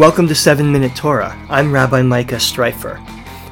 [0.00, 1.36] Welcome to 7 Minute Torah.
[1.50, 2.98] I'm Rabbi Micah Streifer.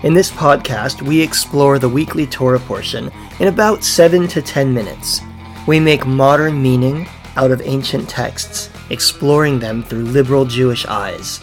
[0.03, 5.21] In this podcast, we explore the weekly Torah portion in about 7 to 10 minutes.
[5.67, 7.06] We make modern meaning
[7.37, 11.40] out of ancient texts, exploring them through liberal Jewish eyes.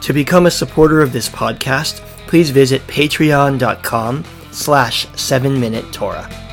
[0.00, 6.47] To become a supporter of this podcast, please visit patreon.com slash 7 Minute Torah.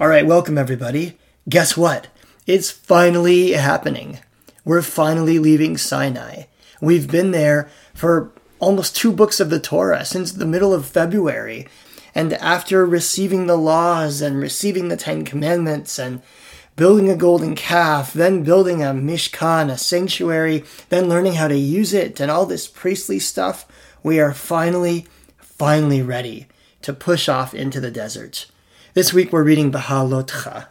[0.00, 1.18] All right, welcome everybody.
[1.48, 2.06] Guess what?
[2.46, 4.20] It's finally happening.
[4.64, 6.44] We're finally leaving Sinai.
[6.80, 8.30] We've been there for
[8.60, 11.66] almost two books of the Torah since the middle of February.
[12.14, 16.22] And after receiving the laws and receiving the Ten Commandments and
[16.76, 21.92] building a golden calf, then building a mishkan, a sanctuary, then learning how to use
[21.92, 23.66] it and all this priestly stuff,
[24.04, 25.08] we are finally,
[25.38, 26.46] finally ready
[26.82, 28.46] to push off into the desert.
[28.98, 30.66] This week we're reading Beha'alotcha,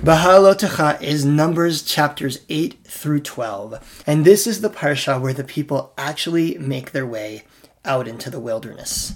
[0.00, 5.92] Beha'alotcha is Numbers chapters 8 through 12, and this is the parsha where the people
[5.98, 7.42] actually make their way
[7.84, 9.14] out into the wilderness.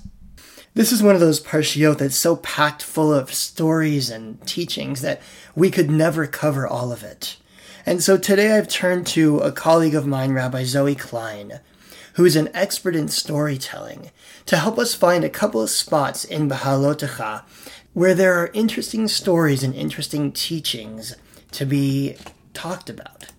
[0.74, 5.22] This is one of those parshiot that's so packed full of stories and teachings that
[5.54, 7.36] we could never cover all of it.
[7.86, 11.60] And so today I've turned to a colleague of mine, Rabbi Zoe Klein,
[12.14, 14.10] who is an expert in storytelling,
[14.46, 17.44] to help us find a couple of spots in Beha'alotcha
[17.98, 21.16] where there are interesting stories and interesting teachings
[21.50, 22.14] to be
[22.54, 23.32] talked about.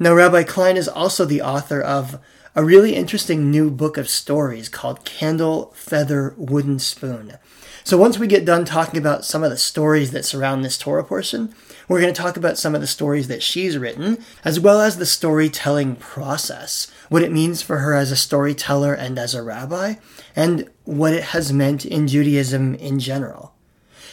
[0.00, 2.18] Now, Rabbi Klein is also the author of
[2.56, 7.34] a really interesting new book of stories called Candle, Feather, Wooden Spoon.
[7.84, 11.04] So, once we get done talking about some of the stories that surround this Torah
[11.04, 11.54] portion,
[11.86, 14.98] we're going to talk about some of the stories that she's written, as well as
[14.98, 19.94] the storytelling process, what it means for her as a storyteller and as a rabbi,
[20.34, 23.54] and what it has meant in Judaism in general.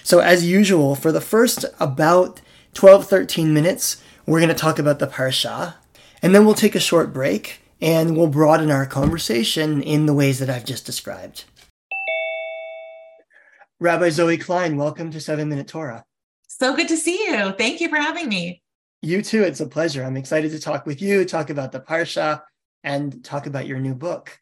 [0.05, 2.39] So, as usual, for the first about
[2.75, 5.73] 12, 13 minutes, we're going to talk about the Parsha,
[6.21, 10.37] and then we'll take a short break and we'll broaden our conversation in the ways
[10.37, 11.45] that I've just described.
[13.79, 16.05] Rabbi Zoe Klein, welcome to 7 Minute Torah.
[16.47, 17.53] So good to see you.
[17.53, 18.61] Thank you for having me.
[19.01, 19.41] You too.
[19.41, 20.03] It's a pleasure.
[20.03, 22.43] I'm excited to talk with you, talk about the Parsha,
[22.83, 24.39] and talk about your new book.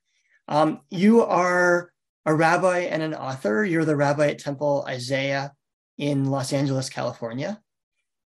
[0.50, 1.93] Um, you are
[2.26, 3.64] a rabbi and an author.
[3.64, 5.54] You're the rabbi at Temple Isaiah
[5.98, 7.62] in Los Angeles, California.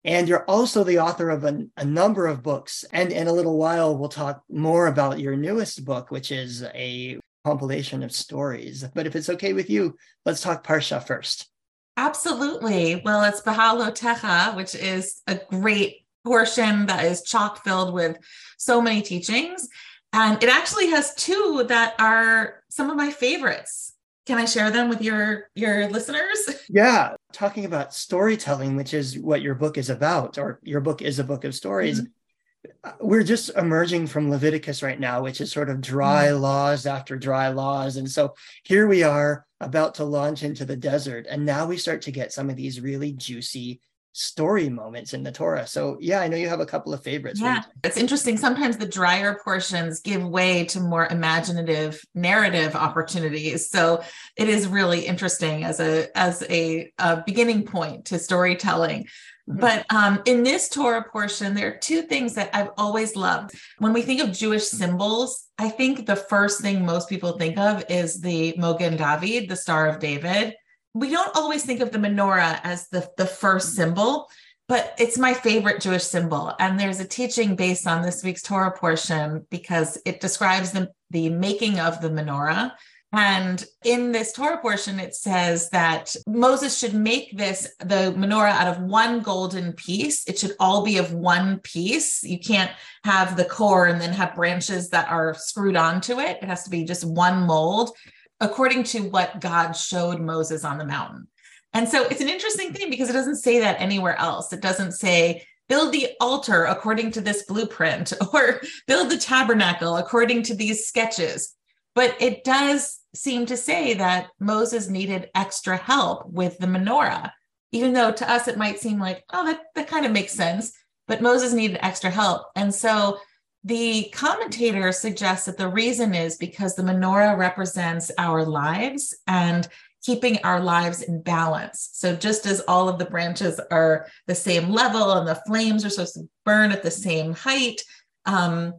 [0.04, 2.86] And you're also the author of a, a, number of books.
[2.94, 7.20] And in a little while, we'll talk more about your newest book, which is a
[7.44, 8.86] compilation of stories.
[8.94, 11.50] But if it's okay with you, let's talk Parsha first.
[11.98, 13.02] Absolutely.
[13.04, 18.18] Well, it's Beha'alotcha, which is a great portion that is chock filled with
[18.58, 19.68] so many teachings.
[20.14, 23.94] And it actually has two that are some of my favorites.
[24.26, 26.50] Can I share them with your your listeners?
[26.70, 31.18] Yeah, talking about storytelling, which is what your book is about, or your book is
[31.18, 32.02] a book of stories.
[32.02, 32.90] Mm-hmm.
[33.00, 36.42] We're just emerging from Leviticus right now, which is sort of dry mm-hmm.
[36.42, 37.96] laws after dry laws.
[37.96, 41.26] And so here we are about to launch into the desert.
[41.30, 43.80] And now we start to get some of these really juicy
[44.18, 45.68] story moments in the Torah.
[45.68, 47.40] So yeah, I know you have a couple of favorites.
[47.40, 48.36] Yeah, it's interesting.
[48.36, 53.70] Sometimes the drier portions give way to more imaginative narrative opportunities.
[53.70, 54.04] So
[54.36, 59.04] it is really interesting as a as a, a beginning point to storytelling.
[59.48, 59.60] Mm-hmm.
[59.60, 63.52] But um, in this Torah portion, there are two things that I've always loved.
[63.78, 67.84] When we think of Jewish symbols, I think the first thing most people think of
[67.88, 70.56] is the Mogen David, the Star of David
[70.94, 73.76] we don't always think of the menorah as the, the first mm-hmm.
[73.76, 74.30] symbol,
[74.68, 76.54] but it's my favorite Jewish symbol.
[76.60, 81.30] And there's a teaching based on this week's Torah portion because it describes the, the
[81.30, 82.72] making of the menorah.
[83.14, 88.68] And in this Torah portion, it says that Moses should make this, the menorah, out
[88.68, 90.28] of one golden piece.
[90.28, 92.22] It should all be of one piece.
[92.22, 92.72] You can't
[93.06, 96.40] have the core and then have branches that are screwed onto it.
[96.42, 97.92] It has to be just one mold
[98.40, 101.28] according to what God showed Moses on the mountain.
[101.74, 104.54] And so it's an interesting thing because it doesn't say that anywhere else.
[104.54, 110.44] It doesn't say, build the altar according to this blueprint or build the tabernacle according
[110.44, 111.54] to these sketches.
[111.94, 117.32] But it does seem to say that Moses needed extra help with the menorah,
[117.72, 120.74] even though to us it might seem like, oh, that, that kind of makes sense.
[121.08, 122.44] But Moses needed extra help.
[122.56, 123.18] And so
[123.64, 129.68] the commentator suggests that the reason is because the menorah represents our lives and
[130.04, 131.90] keeping our lives in balance.
[131.94, 135.90] So, just as all of the branches are the same level and the flames are
[135.90, 137.82] supposed to burn at the same height,
[138.26, 138.74] um,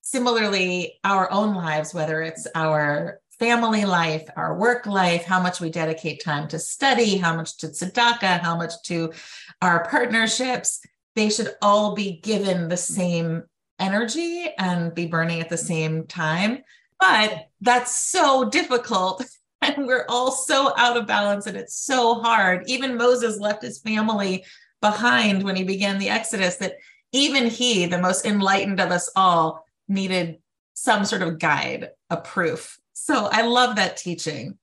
[0.00, 5.68] similarly, our own lives, whether it's our family life, our work life, how much we
[5.68, 9.12] dedicate time to study, how much to tzedakah, how much to
[9.60, 10.80] our partnerships,
[11.16, 13.42] they should all be given the same
[13.82, 16.62] energy and be burning at the same time.
[17.00, 19.24] But that's so difficult.
[19.64, 22.64] And we're all so out of balance and it's so hard.
[22.66, 24.44] Even Moses left his family
[24.80, 26.78] behind when he began the Exodus, that
[27.12, 30.38] even he, the most enlightened of us all, needed
[30.74, 32.76] some sort of guide, a proof.
[32.92, 34.58] So I love that teaching.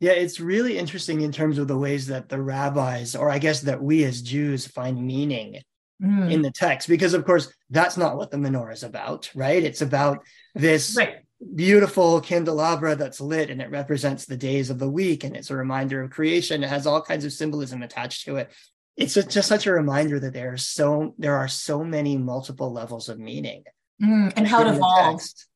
[0.00, 3.62] Yeah, it's really interesting in terms of the ways that the rabbis, or I guess
[3.62, 5.62] that we as Jews find meaning
[6.00, 6.30] mm.
[6.30, 9.62] in the text, because of course, that's not what the menorah is about, right?
[9.62, 10.20] It's about
[10.54, 11.16] this right.
[11.54, 15.56] beautiful candelabra that's lit and it represents the days of the week and it's a
[15.56, 16.62] reminder of creation.
[16.62, 18.52] It has all kinds of symbolism attached to it.
[18.96, 23.08] It's just such a reminder that there are so there are so many multiple levels
[23.08, 23.64] of meaning
[24.02, 25.46] mm, and how it evolves.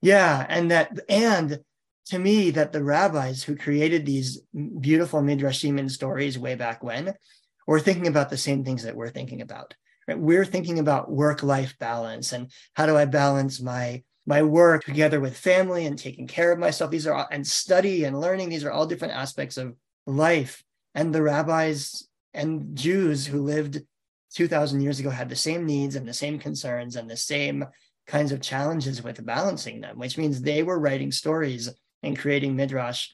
[0.00, 1.58] Yeah, and that and
[2.06, 4.40] to me that the rabbis who created these
[4.80, 7.14] beautiful midrashim and stories way back when
[7.66, 9.74] were thinking about the same things that we're thinking about.
[10.08, 10.18] Right?
[10.18, 15.36] We're thinking about work-life balance and how do I balance my my work together with
[15.36, 16.90] family and taking care of myself.
[16.90, 18.48] These are all, and study and learning.
[18.48, 19.74] These are all different aspects of
[20.06, 20.62] life.
[20.94, 23.82] And the rabbis and Jews who lived
[24.34, 27.64] 2000 years ago had the same needs and the same concerns and the same
[28.06, 31.70] kinds of challenges with balancing them, which means they were writing stories
[32.02, 33.10] and creating midrash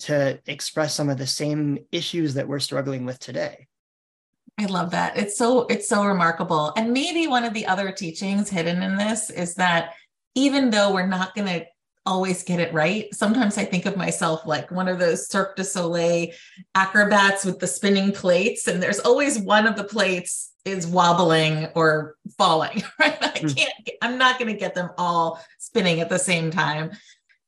[0.00, 3.66] to express some of the same issues that we're struggling with today.
[4.58, 5.16] I love that.
[5.16, 6.72] It's so it's so remarkable.
[6.76, 9.94] And maybe one of the other teachings hidden in this is that
[10.34, 11.66] even though we're not going to
[12.04, 15.64] always get it right, sometimes I think of myself like one of those Cirque du
[15.64, 16.28] Soleil
[16.74, 22.16] acrobats with the spinning plates and there's always one of the plates is wobbling or
[22.38, 23.18] falling, right?
[23.20, 23.48] I hmm.
[23.48, 23.72] can't
[24.02, 26.90] I'm not going to get them all spinning at the same time.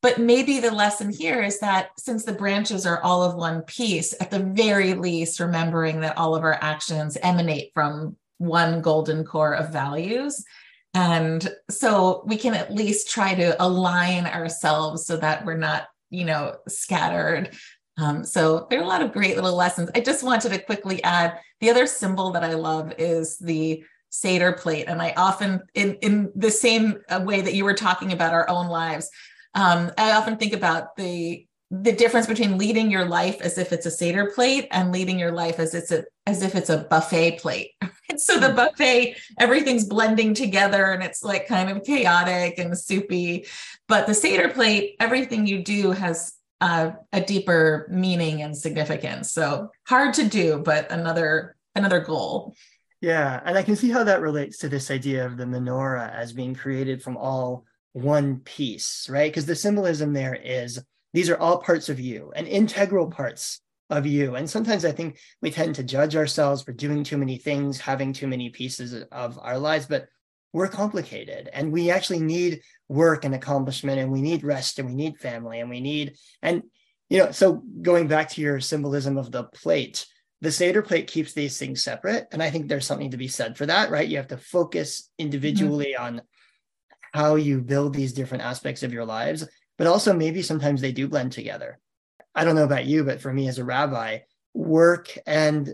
[0.05, 4.13] But maybe the lesson here is that since the branches are all of one piece,
[4.21, 9.55] at the very least, remembering that all of our actions emanate from one golden core
[9.55, 10.45] of values.
[10.93, 16.27] And so we can at least try to align ourselves so that we're not, you
[16.27, 17.57] know, scattered.
[17.97, 19.89] Um, so there are a lot of great little lessons.
[19.95, 24.53] I just wanted to quickly add the other symbol that I love is the Seder
[24.53, 24.85] plate.
[24.87, 28.47] And I often, in, in the same uh, way that you were talking about our
[28.51, 29.09] own lives,
[29.55, 33.87] um, I often think about the the difference between leading your life as if it's
[33.87, 37.39] a Seder plate and leading your life as it's a as if it's a buffet
[37.39, 37.73] plate.
[38.17, 38.57] so the hmm.
[38.57, 43.47] buffet, everything's blending together and it's like kind of chaotic and soupy.
[43.89, 49.33] But the Seder plate, everything you do has uh, a deeper meaning and significance.
[49.33, 52.55] So hard to do, but another another goal.
[53.01, 56.33] Yeah, and I can see how that relates to this idea of the menorah as
[56.33, 59.33] being created from all one piece, right?
[59.33, 64.05] Because the symbolism there is these are all parts of you and integral parts of
[64.05, 64.35] you.
[64.35, 68.13] And sometimes I think we tend to judge ourselves for doing too many things, having
[68.13, 70.09] too many pieces of our lives, but
[70.53, 74.95] we're complicated and we actually need work and accomplishment and we need rest and we
[74.95, 76.63] need family and we need, and,
[77.09, 80.07] you know, so going back to your symbolism of the plate,
[80.41, 82.27] the Seder plate keeps these things separate.
[82.33, 84.09] And I think there's something to be said for that, right?
[84.09, 86.05] You have to focus individually mm-hmm.
[86.05, 86.23] on
[87.15, 89.47] how you build these different aspects of your lives,
[89.79, 91.79] but also maybe sometimes they do blend together.
[92.35, 94.19] I don't know about you, but for me as a rabbi,
[94.53, 95.73] work and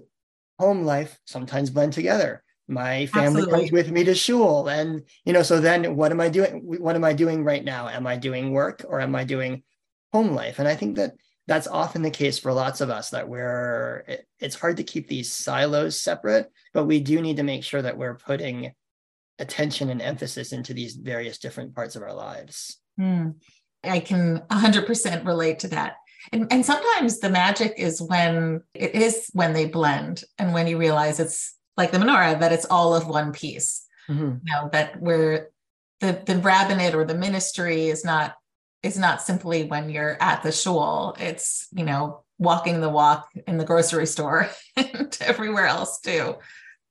[0.59, 2.45] home life sometimes blend together.
[2.69, 3.53] My family Absolutely.
[3.53, 4.69] comes with me to shul.
[4.69, 6.61] And, you know, so then what am I doing?
[6.63, 7.89] What am I doing right now?
[7.89, 9.63] Am I doing work or am I doing
[10.13, 10.59] home life?
[10.59, 11.15] And I think that
[11.47, 15.09] that's often the case for lots of us that we're it, it's hard to keep
[15.09, 18.73] these silos separate but we do need to make sure that we're putting
[19.41, 22.79] attention and emphasis into these various different parts of our lives.
[22.99, 23.35] Mm.
[23.83, 25.97] I can 100% relate to that.
[26.33, 30.77] And, and sometimes the magic is when it is when they blend and when you
[30.77, 33.87] realize it's like the menorah, that it's all of one piece.
[34.09, 34.47] Mm-hmm.
[34.47, 35.49] You know, that where
[36.01, 38.35] the, the rabbinate or the ministry is not
[38.83, 41.17] is not simply when you're at the shul.
[41.19, 46.37] It's, you know, walking the walk in the grocery store and everywhere else too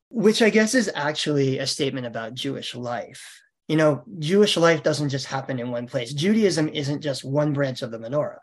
[0.09, 3.41] which I guess is actually a statement about Jewish life.
[3.67, 6.13] You know, Jewish life doesn't just happen in one place.
[6.13, 8.39] Judaism isn't just one branch of the menorah.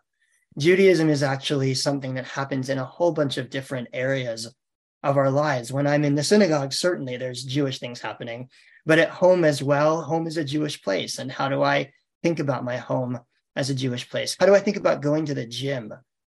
[0.59, 4.55] Judaism is actually something that happens in a whole bunch of different areas
[5.03, 5.73] of our lives.
[5.73, 8.49] When I'm in the synagogue, certainly there's Jewish things happening,
[8.87, 11.19] but at home as well, home is a Jewish place.
[11.19, 11.93] And how do I
[12.23, 13.19] think about my home
[13.57, 14.37] as a Jewish place?
[14.39, 15.93] How do I think about going to the gym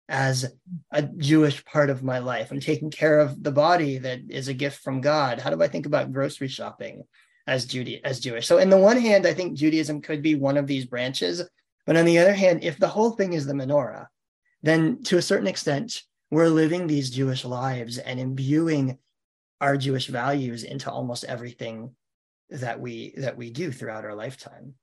[0.09, 0.53] as
[0.93, 2.51] a Jewish part of my life.
[2.51, 5.41] I'm taking care of the body that is a gift from God.
[5.41, 7.03] How do I think about grocery shopping
[7.47, 8.47] as Judy as Jewish?
[8.47, 11.43] So, in the one hand, I think Judaism could be one of these branches
[11.87, 14.07] But on the other hand, if the whole thing is the menorah,
[14.63, 18.99] then to a certain extent, we're living these Jewish lives and imbuing
[19.61, 21.95] our Jewish values into almost everything
[22.51, 24.75] that we that we do throughout our lifetime.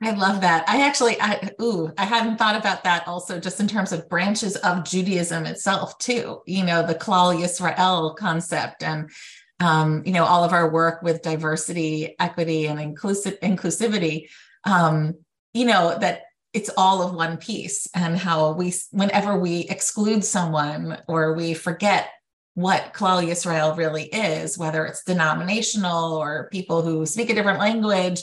[0.00, 0.68] I love that.
[0.68, 4.54] I actually, I, ooh, I hadn't thought about that also, just in terms of branches
[4.56, 6.40] of Judaism itself, too.
[6.46, 9.10] You know, the Klal Yisrael concept, and
[9.58, 14.28] um, you know, all of our work with diversity, equity, and inclusive inclusivity.
[14.62, 15.16] Um,
[15.52, 20.98] you know that it's all of one piece, and how we, whenever we exclude someone
[21.08, 22.08] or we forget
[22.54, 28.22] what Klal Yisrael really is, whether it's denominational or people who speak a different language.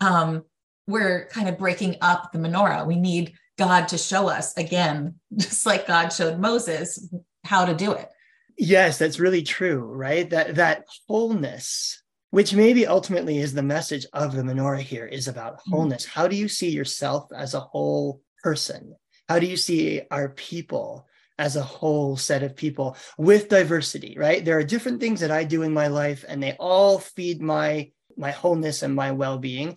[0.00, 0.44] Um,
[0.86, 2.86] we're kind of breaking up the menorah.
[2.86, 7.12] We need God to show us again, just like God showed Moses
[7.44, 8.08] how to do it.
[8.58, 10.28] Yes, that's really true, right?
[10.30, 15.58] That that wholeness, which maybe ultimately is the message of the menorah here, is about
[15.58, 15.72] mm-hmm.
[15.72, 16.06] wholeness.
[16.06, 16.20] Mm-hmm.
[16.20, 18.94] How do you see yourself as a whole person?
[19.28, 21.06] How do you see our people
[21.38, 24.44] as a whole set of people with diversity, right?
[24.44, 27.90] There are different things that I do in my life and they all feed my
[28.18, 29.76] my wholeness and my well-being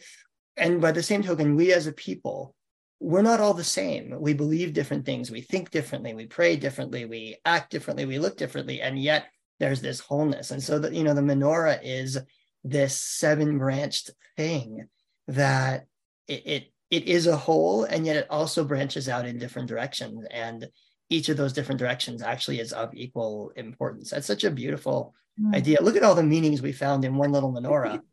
[0.59, 2.55] and by the same token, we as a people,
[2.99, 4.15] we're not all the same.
[4.19, 5.31] We believe different things.
[5.31, 6.13] We think differently.
[6.13, 7.05] We pray differently.
[7.05, 8.05] We act differently.
[8.05, 8.81] We look differently.
[8.81, 9.27] And yet
[9.59, 10.51] there's this wholeness.
[10.51, 12.17] And so that, you know, the menorah is
[12.63, 14.87] this seven branched thing
[15.27, 15.85] that
[16.27, 20.25] it, it, it is a whole, and yet it also branches out in different directions.
[20.31, 20.67] And
[21.09, 24.09] each of those different directions actually is of equal importance.
[24.09, 25.55] That's such a beautiful mm.
[25.55, 25.81] idea.
[25.81, 28.01] Look at all the meanings we found in one little menorah.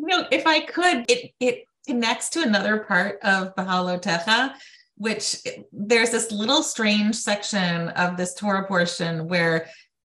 [0.00, 4.52] Know, if I could, it it connects to another part of Beha'alotcha,
[4.98, 5.36] which
[5.72, 9.66] there's this little strange section of this Torah portion where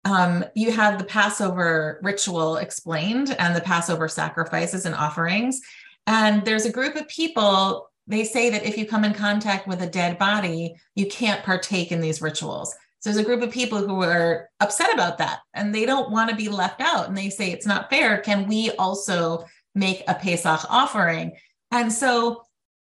[0.05, 5.61] um, you have the Passover ritual explained and the Passover sacrifices and offerings.
[6.07, 9.83] And there's a group of people, they say that if you come in contact with
[9.83, 12.73] a dead body, you can't partake in these rituals.
[13.01, 16.31] So there's a group of people who are upset about that and they don't want
[16.31, 17.09] to be left out.
[17.09, 18.19] And they say it's not fair.
[18.19, 21.33] Can we also make a Pesach offering?
[21.75, 22.45] And so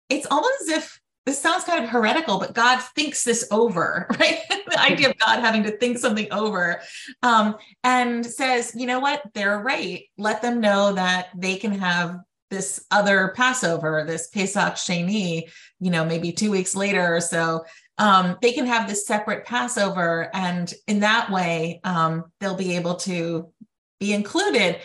[0.10, 4.40] it's almost as if this sounds kind of heretical, but God thinks this over, right?
[4.50, 6.82] the idea of God having to think something over
[7.22, 9.22] um, and says, you know what?
[9.36, 10.06] They're right.
[10.18, 12.18] Let them know that they can have
[12.50, 15.44] this other Passover, this Pesach Sheni,
[15.80, 17.64] you know, maybe two weeks later or so.
[18.00, 20.30] Um, they can have this separate Passover.
[20.34, 23.54] And in that way, um, they'll be able to
[24.00, 24.80] be included.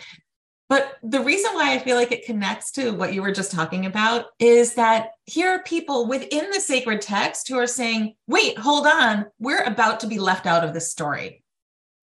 [0.69, 3.85] But the reason why I feel like it connects to what you were just talking
[3.85, 8.85] about is that here are people within the sacred text who are saying, wait, hold
[8.85, 11.41] on, we're about to be left out of this story.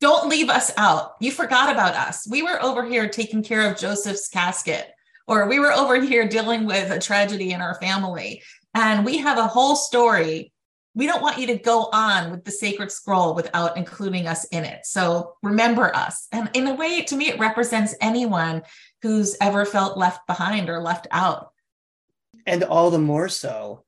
[0.00, 1.12] Don't leave us out.
[1.20, 2.26] You forgot about us.
[2.28, 4.90] We were over here taking care of Joseph's casket,
[5.26, 8.42] or we were over here dealing with a tragedy in our family.
[8.72, 10.53] And we have a whole story
[10.94, 14.64] we don't want you to go on with the sacred scroll without including us in
[14.64, 14.86] it.
[14.86, 16.28] So remember us.
[16.30, 18.62] And in a way, to me, it represents anyone
[19.02, 21.50] who's ever felt left behind or left out.
[22.46, 23.84] And all the more so,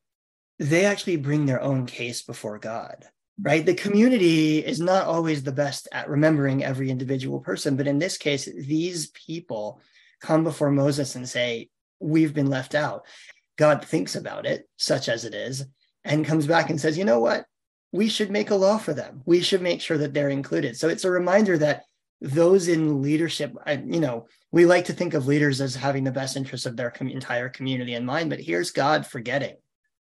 [0.58, 3.04] they actually bring their own case before God,
[3.40, 3.64] right?
[3.64, 7.76] The community is not always the best at remembering every individual person.
[7.76, 9.80] But in this case, these people
[10.20, 13.06] come before Moses and say, We've been left out.
[13.56, 15.64] God thinks about it, such as it is,
[16.06, 17.44] and comes back and says, you know what?
[17.92, 19.22] We should make a law for them.
[19.26, 20.76] We should make sure that they're included.
[20.76, 21.82] So it's a reminder that
[22.20, 26.36] those in leadership, you know, we like to think of leaders as having the best
[26.36, 29.56] interests of their entire community in mind, but here's God forgetting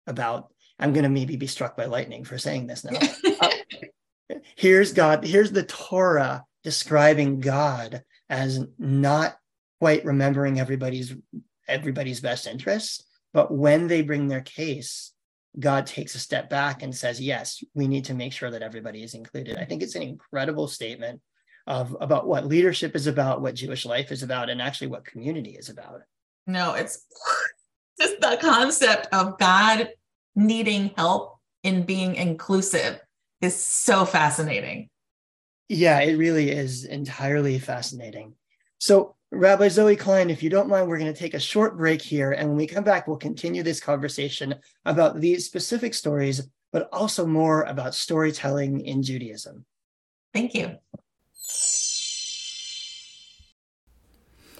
[0.05, 0.51] about.
[0.79, 2.99] I'm going to maybe be struck by lightning for saying this now.
[3.41, 5.25] uh, here's God.
[5.25, 9.37] Here's the Torah describing God as not
[9.79, 11.15] quite remembering everybody's
[11.67, 13.03] everybody's best interests,
[13.33, 15.13] but when they bring their case,
[15.59, 19.03] God takes a step back and says, yes, we need to make sure that everybody
[19.03, 19.57] is included.
[19.57, 21.21] I think it's an incredible statement
[21.65, 25.51] of about what leadership is about, what Jewish life is about, and actually what community
[25.51, 26.01] is about.
[26.45, 27.05] No, it's
[27.99, 29.89] just the concept of God
[30.35, 32.99] needing help in being inclusive
[33.41, 34.89] is so fascinating.
[35.69, 38.33] Yeah, it really is entirely fascinating.
[38.79, 42.01] So Rabbi Zoe Klein, if you don't mind, we're going to take a short break
[42.01, 42.31] here.
[42.31, 44.55] And when we come back, we'll continue this conversation
[44.85, 49.65] about these specific stories, but also more about storytelling in Judaism.
[50.33, 50.77] Thank you.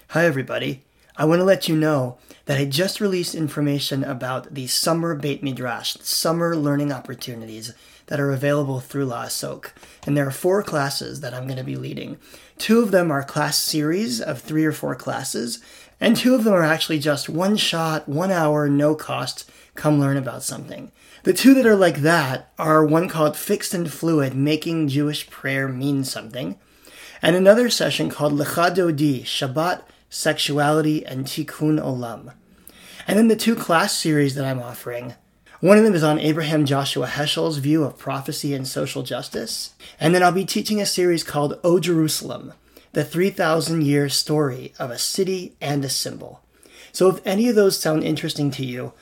[0.10, 0.84] Hi, everybody.
[1.16, 5.44] I want to let you know that I just released information about the summer Beit
[5.44, 7.74] Midrash, summer learning opportunities
[8.08, 9.72] that are available through Laasok.
[10.06, 12.18] And there are four classes that I'm going to be leading.
[12.58, 15.60] Two of them are class series of three or four classes,
[16.00, 20.18] and two of them are actually just one shot, one hour, no cost, come learn
[20.18, 20.92] about something.
[21.24, 25.68] The two that are like that are one called Fixed and Fluid, Making Jewish Prayer
[25.68, 26.58] Mean Something,
[27.22, 32.34] and another session called Lecha Dodi, Shabbat, Sexuality, and Tikkun Olam.
[33.08, 35.16] And then the two class series that I'm offering.
[35.60, 39.74] One of them is on Abraham Joshua Heschel's view of prophecy and social justice.
[40.00, 42.54] And then I'll be teaching a series called O Jerusalem,
[42.94, 46.42] the 3,000 year story of a city and a symbol.
[46.92, 48.94] So if any of those sound interesting to you,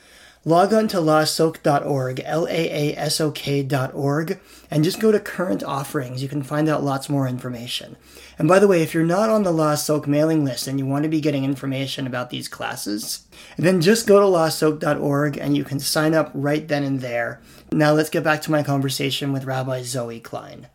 [0.46, 6.22] log on to laasok.org, L-A-A-S-O-K.org, and just go to current offerings.
[6.22, 7.96] You can find out lots more information.
[8.38, 11.02] And by the way, if you're not on the Laasok mailing list and you want
[11.02, 13.26] to be getting information about these classes,
[13.58, 17.40] then just go to laasok.org and you can sign up right then and there.
[17.72, 20.68] Now let's get back to my conversation with Rabbi Zoe Klein.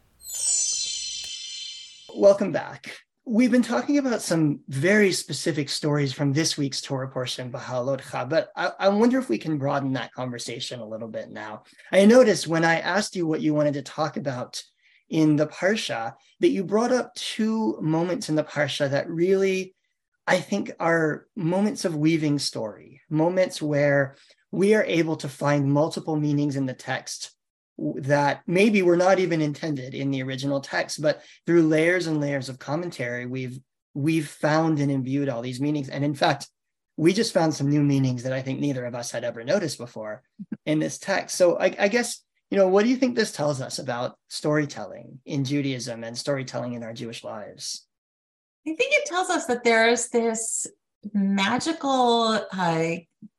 [2.13, 3.05] Welcome back.
[3.25, 8.49] We've been talking about some very specific stories from this week's Torah portion, Beha'alotcha, but
[8.55, 11.63] I, I, wonder if we can broaden that conversation a little bit now.
[11.91, 14.63] I noticed when I asked you what you wanted to talk about
[15.09, 19.75] in the Parsha that you brought up two moments in the Parsha that really,
[20.25, 24.15] I think, are moments of weaving story, moments where
[24.49, 27.31] we are able to find multiple meanings in the text
[27.95, 32.49] that maybe were not even intended in the original text, but through layers and layers
[32.49, 33.59] of commentary, we've
[33.93, 35.89] we've found and imbued all these meanings.
[35.89, 36.47] And in fact,
[36.95, 39.77] we just found some new meanings that I think neither of us had ever noticed
[39.77, 40.23] before
[40.65, 41.35] in this text.
[41.35, 45.19] So I, I guess you know, what do you think this tells us about storytelling
[45.25, 47.87] in Judaism and storytelling in our Jewish lives?
[48.67, 50.67] I think it tells us that there's this
[51.13, 52.91] magical, uh,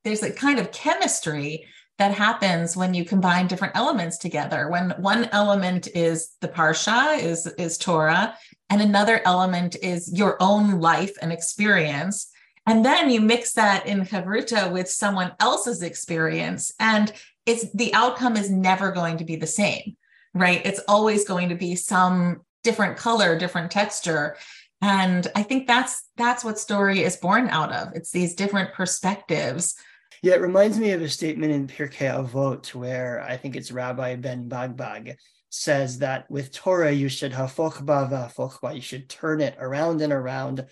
[0.03, 1.67] there's a kind of chemistry
[1.99, 4.69] that happens when you combine different elements together.
[4.69, 8.37] When one element is the parsha, is is Torah,
[8.71, 12.31] and another element is your own life and experience.
[12.67, 16.73] And then you mix that in Chavruta with someone else's experience.
[16.79, 17.13] And
[17.45, 19.97] it's the outcome is never going to be the same,
[20.33, 20.65] right?
[20.65, 24.37] It's always going to be some different color, different texture.
[24.81, 27.95] And I think that's that's what story is born out of.
[27.95, 29.75] It's these different perspectives.
[30.23, 34.15] Yeah, it reminds me of a statement in Pirkei Avot where I think it's Rabbi
[34.15, 35.17] Ben Bagbag
[35.51, 40.65] says that with Torah you should hafochba v'hafochba, you should turn it around and around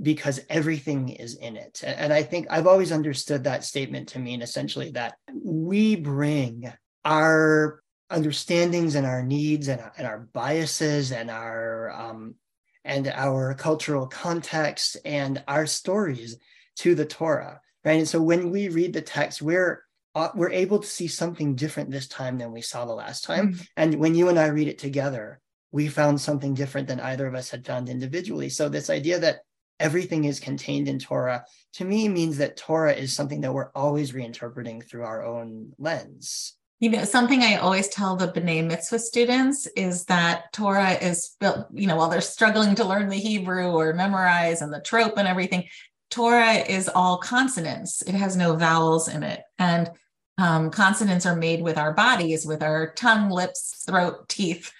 [0.00, 1.82] because everything is in it.
[1.84, 6.72] And I think I've always understood that statement to mean essentially that we bring
[7.04, 12.36] our understandings and our needs and, and our biases and our um,
[12.84, 16.36] and our cultural context and our stories
[16.76, 17.98] to the Torah, right?
[17.98, 21.90] And so when we read the text, we're uh, we're able to see something different
[21.90, 23.52] this time than we saw the last time.
[23.52, 23.62] Mm-hmm.
[23.78, 25.40] And when you and I read it together,
[25.70, 28.50] we found something different than either of us had found individually.
[28.50, 29.40] So this idea that
[29.80, 34.12] everything is contained in Torah, to me means that Torah is something that we're always
[34.12, 36.56] reinterpreting through our own lens.
[36.78, 41.68] You know, something I always tell the B'nai Mitzvah students is that Torah is built,
[41.72, 45.28] you know, while they're struggling to learn the Hebrew or memorize and the trope and
[45.28, 45.68] everything,
[46.12, 48.02] Torah is all consonants.
[48.02, 49.42] It has no vowels in it.
[49.58, 49.90] And
[50.38, 54.72] um, consonants are made with our bodies, with our tongue, lips, throat, teeth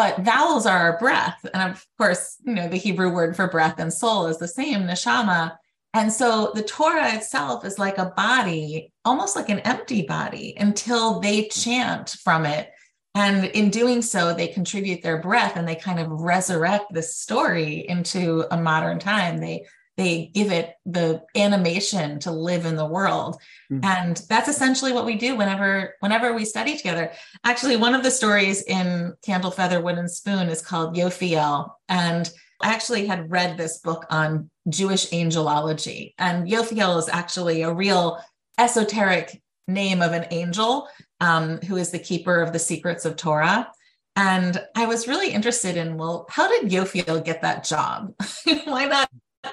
[0.00, 1.44] but vowels are our breath.
[1.52, 4.84] And of course, you know, the Hebrew word for breath and soul is the same,
[4.84, 5.58] neshama.
[5.92, 11.20] And so the Torah itself is like a body, almost like an empty body, until
[11.20, 12.70] they chant from it.
[13.14, 17.86] And in doing so, they contribute their breath and they kind of resurrect this story
[17.86, 19.38] into a modern time.
[19.38, 19.66] They
[20.00, 23.36] they give it the animation to live in the world.
[23.70, 23.84] Mm-hmm.
[23.84, 27.12] and that's essentially what we do whenever whenever we study together.
[27.44, 31.70] Actually one of the stories in candle feather wooden spoon is called Yophiel.
[31.88, 32.28] And
[32.62, 36.14] I actually had read this book on Jewish angelology.
[36.18, 38.20] And Yophiel is actually a real
[38.58, 40.88] esoteric name of an angel
[41.20, 43.70] um, who is the keeper of the secrets of Torah.
[44.16, 48.12] And I was really interested in, well, how did Yophiel get that job?
[48.64, 49.08] Why not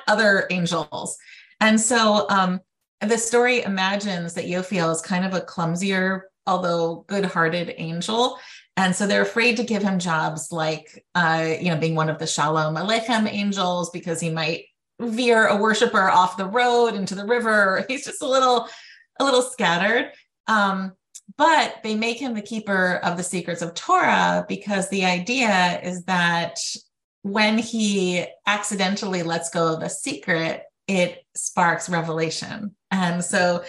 [0.07, 1.17] other angels.
[1.59, 2.61] And so um,
[3.01, 8.39] the story imagines that Yophiel is kind of a clumsier, although good-hearted angel.
[8.75, 12.19] And so they're afraid to give him jobs like, uh, you know, being one of
[12.19, 14.65] the Shalom Aleichem angels because he might
[14.99, 17.85] veer a worshiper off the road into the river.
[17.89, 18.67] He's just a little,
[19.19, 20.11] a little scattered.
[20.47, 20.93] Um,
[21.37, 26.03] but they make him the keeper of the secrets of Torah because the idea is
[26.05, 26.57] that
[27.31, 32.75] when he accidentally lets go of a secret, it sparks revelation.
[32.91, 33.63] And so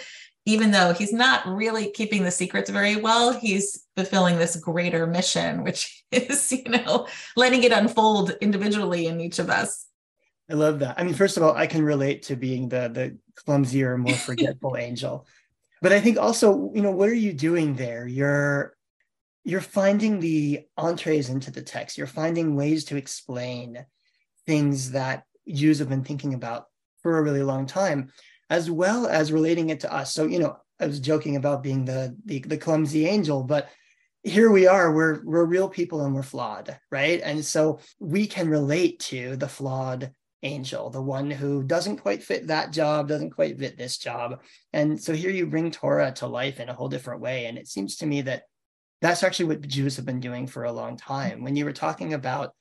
[0.45, 5.63] even though he's not really keeping the secrets very well, he's fulfilling this greater mission,
[5.63, 9.85] which is, you know, letting it unfold individually in each of us.
[10.49, 10.97] I love that.
[10.97, 14.77] I mean, first of all, I can relate to being the the clumsier, more forgetful
[14.77, 15.27] angel.
[15.81, 18.07] But I think also, you know, what are you doing there?
[18.07, 18.75] You're
[19.49, 21.97] you're finding the entrees into the text.
[21.97, 23.83] You're finding ways to explain
[24.45, 26.65] things that Jews have been thinking about
[27.01, 28.11] for a really long time,
[28.51, 30.13] as well as relating it to us.
[30.13, 33.69] So, you know, I was joking about being the the, the clumsy angel, but
[34.21, 38.49] here we are we're we're real people and we're flawed right and so we can
[38.49, 40.11] relate to the flawed
[40.43, 44.41] angel, the one who doesn't quite fit that job, doesn't quite fit this job.
[44.73, 47.45] And so here you bring Torah to life in a whole different way.
[47.45, 48.43] And it seems to me that
[49.01, 51.43] that's actually what Jews have been doing for a long time.
[51.43, 52.53] When you were talking about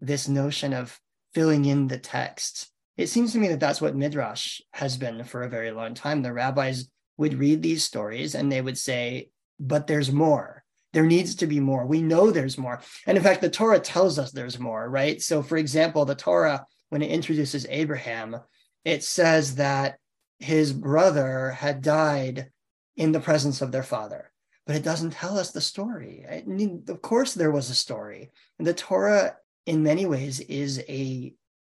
[0.00, 0.98] this notion of
[1.34, 5.42] filling in the text, it seems to me that that's what Midrash has been for
[5.42, 6.22] a very long time.
[6.22, 10.64] The rabbis would read these stories and they would say, but there's more.
[10.92, 11.86] There needs to be more.
[11.86, 12.80] We know there's more.
[13.06, 15.20] And in fact, the Torah tells us there's more, right?
[15.20, 18.36] So, for example, the Torah when it introduces Abraham,
[18.84, 19.98] it says that
[20.38, 22.50] his brother had died
[22.96, 24.30] in the presence of their father,
[24.66, 26.24] but it doesn't tell us the story.
[26.30, 28.30] I mean, of course, there was a story.
[28.58, 31.34] And the Torah, in many ways, is a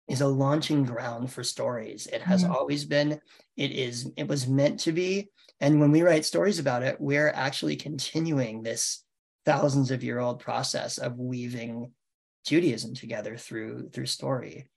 [0.09, 2.07] is a launching ground for stories.
[2.07, 2.53] It has mm-hmm.
[2.53, 3.21] always been.
[3.57, 4.09] It is.
[4.17, 5.31] It was meant to be.
[5.61, 9.03] And when we write stories about it, we're actually continuing this
[9.45, 11.93] thousands of year old process of weaving
[12.45, 14.69] Judaism together through through story.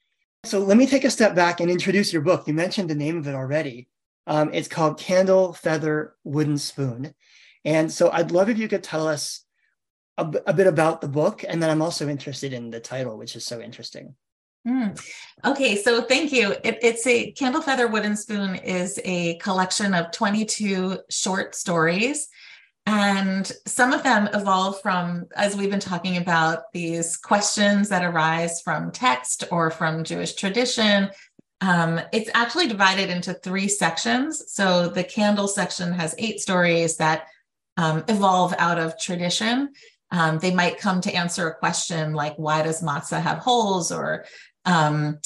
[0.45, 2.47] So let me take a step back and introduce your book.
[2.47, 3.89] You mentioned the name of it already.
[4.25, 7.13] Um, it's called Candle, Feather, Wooden Spoon.
[7.65, 9.43] And so I'd love if you could tell us
[10.17, 11.43] a, a bit about the book.
[11.47, 14.15] And then I'm also interested in the title, which is so interesting.
[14.67, 14.99] Mm.
[15.45, 16.51] Okay, so thank you.
[16.63, 22.27] It, it's a Candle Feather Wooden Spoon is a collection of 22 short stories
[22.85, 28.61] and some of them evolve from, as we've been talking about, these questions that arise
[28.61, 31.11] from text or from Jewish tradition.
[31.61, 34.51] Um, it's actually divided into three sections.
[34.51, 37.27] So the candle section has eight stories that
[37.79, 39.71] um, evolve out of tradition.
[40.11, 43.91] Um, they might come to answer a question like, why does matzah have holes?
[43.91, 44.25] Or
[44.65, 45.19] um,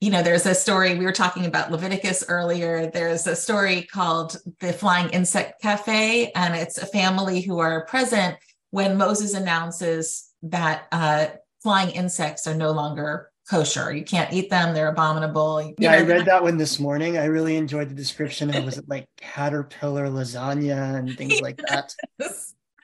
[0.00, 2.90] you know, there's a story, we were talking about Leviticus earlier.
[2.90, 8.36] There's a story called The Flying Insect Cafe, and it's a family who are present
[8.70, 11.26] when Moses announces that uh,
[11.62, 13.94] flying insects are no longer kosher.
[13.94, 15.62] You can't eat them, they're abominable.
[15.62, 17.18] You yeah, know, I read that one this morning.
[17.18, 18.50] I really enjoyed the description.
[18.50, 21.94] It was like caterpillar lasagna and things like that.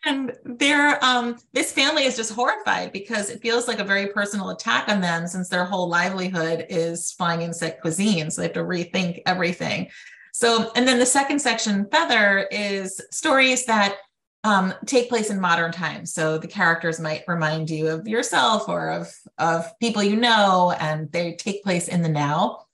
[0.05, 4.51] and they're um, this family is just horrified because it feels like a very personal
[4.51, 8.65] attack on them since their whole livelihood is flying insect cuisine so they have to
[8.65, 9.89] rethink everything
[10.33, 13.97] so and then the second section feather is stories that
[14.45, 18.91] um, take place in modern times so the characters might remind you of yourself or
[18.91, 22.65] of of people you know and they take place in the now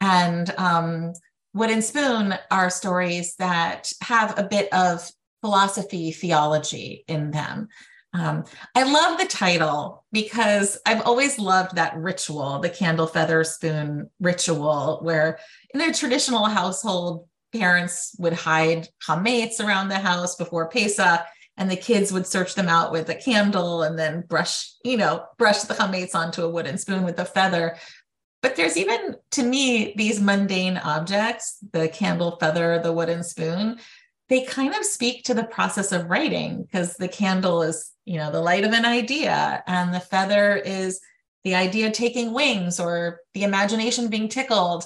[0.00, 1.12] and um,
[1.54, 7.68] wooden spoon are stories that have a bit of philosophy, theology in them.
[8.14, 14.08] Um, I love the title because I've always loved that ritual, the candle feather spoon
[14.18, 15.38] ritual, where
[15.74, 21.20] in a traditional household, parents would hide chametz around the house before Pesach,
[21.56, 25.24] and the kids would search them out with a candle and then brush, you know,
[25.38, 27.76] brush the chametz onto a wooden spoon with a feather.
[28.42, 33.78] But there's even, to me, these mundane objects, the candle feather, the wooden spoon,
[34.28, 38.30] they kind of speak to the process of writing because the candle is, you know,
[38.30, 41.00] the light of an idea and the feather is
[41.44, 44.84] the idea taking wings or the imagination being tickled.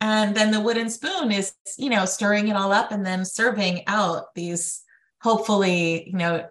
[0.00, 3.82] And then the wooden spoon is, you know, stirring it all up and then serving
[3.86, 4.82] out these
[5.20, 6.46] hopefully, you know,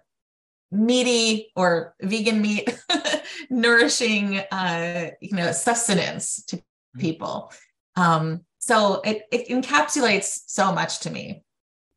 [0.72, 2.78] meaty or vegan meat,
[3.50, 7.00] nourishing, uh, you know, sustenance to mm-hmm.
[7.00, 7.54] people.
[7.96, 11.44] Um, so it, it encapsulates so much to me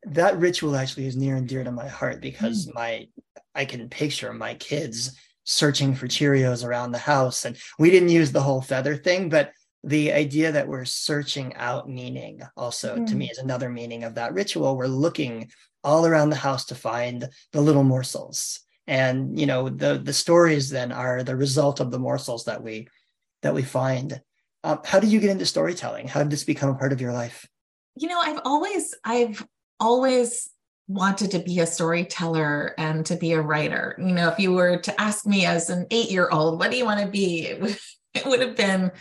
[0.03, 2.73] that ritual actually is near and dear to my heart because mm.
[2.73, 3.07] my
[3.53, 7.45] I can picture my kids searching for Cheerios around the house.
[7.45, 9.51] And we didn't use the whole feather thing, but
[9.83, 13.07] the idea that we're searching out meaning also mm.
[13.07, 13.31] to me hmm.
[13.31, 14.77] is another meaning of that ritual.
[14.77, 15.49] We're looking
[15.83, 18.59] all around the house to find the little morsels.
[18.87, 22.87] And you know, the the stories then are the result of the morsels that we
[23.41, 24.21] that we find.
[24.63, 26.07] Um, how did you get into storytelling?
[26.07, 27.47] How did this become a part of your life?
[27.95, 29.45] You know, I've always I've
[29.79, 30.49] always
[30.87, 33.95] wanted to be a storyteller and to be a writer.
[33.97, 36.77] You know, if you were to ask me as an eight year old, what do
[36.77, 37.55] you want to be?
[38.13, 38.91] It would have been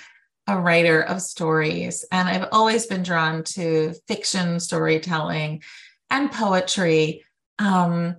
[0.50, 5.62] a writer of stories, and I've always been drawn to fiction storytelling
[6.10, 7.24] and poetry.
[7.60, 8.16] Um,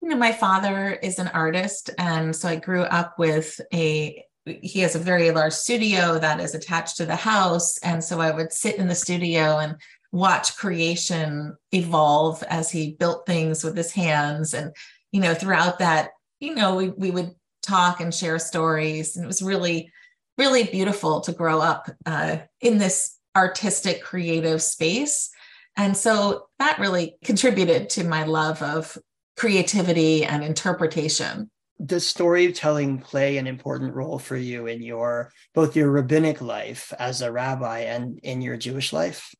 [0.00, 4.80] you know, my father is an artist, and so I grew up with a he
[4.80, 8.52] has a very large studio that is attached to the house, and so I would
[8.52, 9.76] sit in the studio and
[10.12, 14.72] watch creation evolve as he built things with his hands, and
[15.10, 19.28] you know, throughout that, you know, we we would talk and share stories, and it
[19.28, 19.90] was really,
[20.38, 25.30] really beautiful to grow up uh, in this artistic, creative space.
[25.76, 28.98] And so that really contributed to my love of
[29.36, 31.50] creativity and interpretation.
[31.84, 37.22] Does storytelling play an important role for you in your both your rabbinic life as
[37.22, 39.34] a rabbi and in your Jewish life?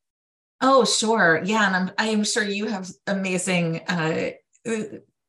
[0.59, 1.41] Oh, sure.
[1.43, 1.67] Yeah.
[1.67, 4.31] And I'm, I'm sure you have amazing uh,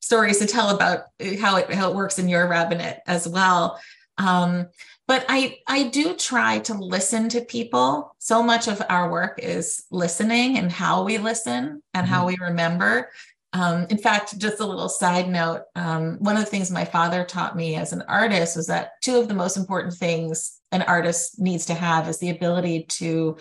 [0.00, 1.00] stories to tell about
[1.40, 3.80] how it, how it works in your rabbinate as well.
[4.16, 4.68] Um,
[5.06, 8.14] but I, I do try to listen to people.
[8.18, 12.14] So much of our work is listening and how we listen and mm-hmm.
[12.14, 13.10] how we remember.
[13.52, 17.22] Um, in fact, just a little side note um, one of the things my father
[17.22, 21.38] taught me as an artist was that two of the most important things an artist
[21.38, 23.36] needs to have is the ability to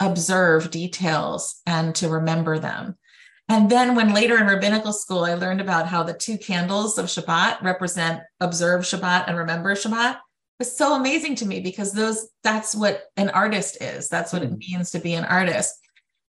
[0.00, 2.96] observe details and to remember them.
[3.50, 7.06] And then, when later in rabbinical school, I learned about how the two candles of
[7.06, 10.18] Shabbat represent observe Shabbat and remember Shabbat,
[10.60, 14.08] was so amazing to me because those that's what an artist is.
[14.08, 14.58] That's what it hmm.
[14.58, 15.74] means to be an artist.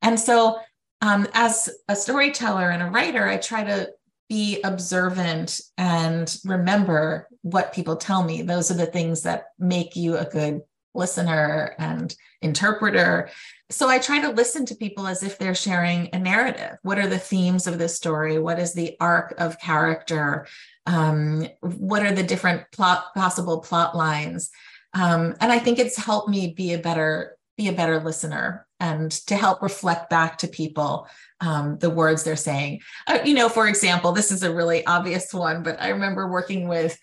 [0.03, 0.59] And so
[1.01, 3.89] um, as a storyteller and a writer, I try to
[4.29, 8.41] be observant and remember what people tell me.
[8.41, 10.61] Those are the things that make you a good
[10.93, 13.29] listener and interpreter.
[13.69, 16.77] So I try to listen to people as if they're sharing a narrative.
[16.81, 18.39] What are the themes of this story?
[18.39, 20.47] What is the arc of character?
[20.87, 24.49] Um, what are the different plot possible plot lines?
[24.93, 29.11] Um, and I think it's helped me be a better be a better listener and
[29.11, 31.07] to help reflect back to people
[31.41, 32.79] um, the words they're saying.
[33.07, 36.67] Uh, you know, for example, this is a really obvious one, but I remember working
[36.67, 36.97] with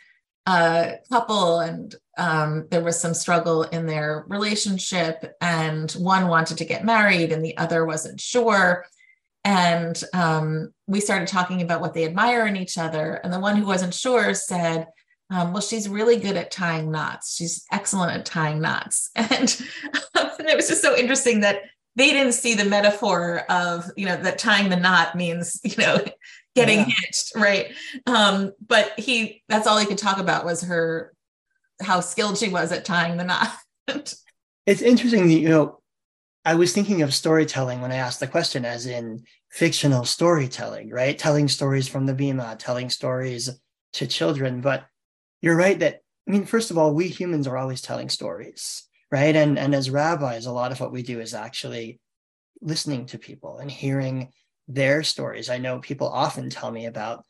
[0.47, 6.65] a couple and um, there was some struggle in their relationship, and one wanted to
[6.65, 8.87] get married and the other wasn't sure.
[9.45, 13.21] And um, we started talking about what they admire in each other.
[13.23, 14.89] And the one who wasn't sure said,
[15.31, 17.37] um, well, she's really good at tying knots.
[17.37, 19.11] She's excellent at tying knots.
[19.17, 19.61] And,
[20.39, 21.63] and it was just so interesting that
[21.97, 25.99] they didn't see the metaphor of, you know, that tying the knot means, you know,
[26.55, 26.87] getting yeah.
[27.01, 27.73] hitched, right?
[28.07, 31.13] Um, but he, that's all he could talk about was her,
[31.81, 33.49] how skilled she was at tying the knot.
[34.67, 35.81] it's interesting that, you know,
[36.45, 41.19] I was thinking of storytelling when I asked the question, as in fictional storytelling, right?
[41.19, 43.51] Telling stories from the Bima, telling stories
[43.95, 44.61] to children.
[44.61, 44.85] But
[45.41, 49.35] you're right that I mean, first of all, we humans are always telling stories, right?
[49.35, 52.01] And and as rabbis, a lot of what we do is actually
[52.61, 54.31] listening to people and hearing
[54.69, 55.51] their stories.
[55.51, 57.25] I know people often tell me about,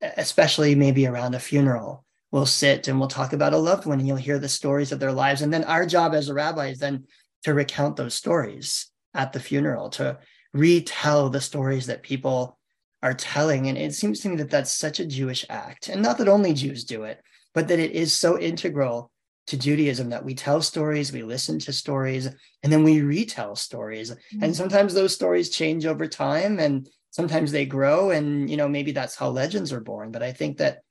[0.00, 4.08] especially maybe around a funeral, we'll sit and we'll talk about a loved one and
[4.08, 5.42] you'll hear the stories of their lives.
[5.42, 7.04] And then our job as a rabbi is then
[7.44, 10.18] to recount those stories at the funeral, to
[10.52, 12.58] retell the stories that people
[13.02, 13.68] are telling.
[13.68, 15.88] And it seems to me that that's such a Jewish act.
[15.88, 17.22] And not that only Jews do it,
[17.54, 19.10] but that it is so integral
[19.46, 22.28] to Judaism that we tell stories, we listen to stories,
[22.62, 24.10] and then we retell stories.
[24.10, 24.44] Mm-hmm.
[24.44, 28.10] And sometimes those stories change over time and sometimes they grow.
[28.10, 30.10] And, you know, maybe that's how legends are born.
[30.10, 30.82] But I think that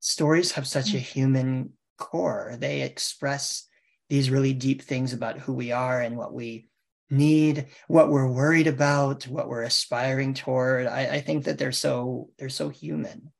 [0.00, 0.96] stories have such mm-hmm.
[0.96, 2.56] a human core.
[2.58, 3.68] They express
[4.08, 6.68] these really deep things about who we are and what we
[7.10, 10.86] need, what we're worried about, what we're aspiring toward.
[10.86, 13.32] I, I think that they're so they're so human.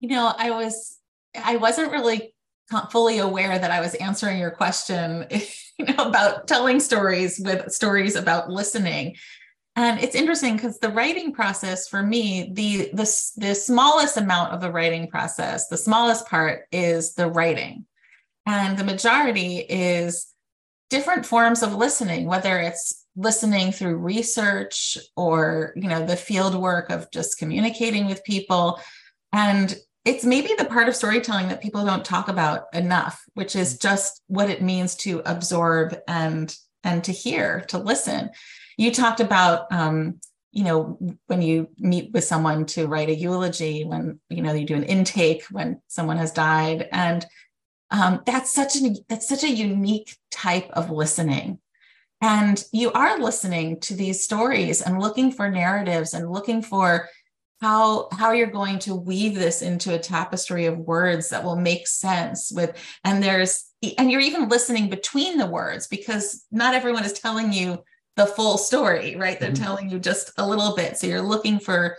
[0.00, 0.98] You know, I was
[1.34, 2.34] I wasn't really
[2.90, 5.26] fully aware that I was answering your question
[5.78, 9.16] you know, about telling stories with stories about listening.
[9.74, 14.60] And it's interesting because the writing process for me, the, the the smallest amount of
[14.60, 17.86] the writing process, the smallest part is the writing,
[18.46, 20.32] and the majority is
[20.90, 26.90] different forms of listening, whether it's listening through research or you know the field work
[26.90, 28.80] of just communicating with people.
[29.32, 29.74] And
[30.04, 34.22] it's maybe the part of storytelling that people don't talk about enough which is just
[34.26, 38.30] what it means to absorb and and to hear to listen.
[38.76, 43.84] You talked about um, you know when you meet with someone to write a eulogy
[43.84, 46.88] when you know you do an intake when someone has died.
[46.92, 47.24] And
[47.92, 51.58] um, that's such an that's such a unique type of listening.
[52.22, 57.08] And you are listening to these stories and looking for narratives and looking for
[57.60, 61.86] how how you're going to weave this into a tapestry of words that will make
[61.86, 63.66] sense with and there's
[63.98, 67.84] and you're even listening between the words because not everyone is telling you
[68.16, 69.38] the full story right?
[69.38, 69.62] They're mm-hmm.
[69.62, 70.96] telling you just a little bit.
[70.96, 71.96] So you're looking for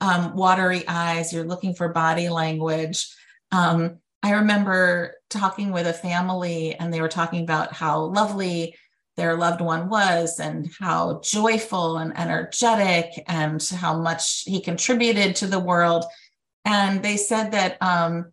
[0.00, 3.08] um, watery eyes you're looking for body language.
[3.52, 8.74] Um, i remember talking with a family and they were talking about how lovely
[9.20, 15.46] their loved one was and how joyful and energetic and how much he contributed to
[15.46, 16.04] the world.
[16.64, 18.32] And they said that um,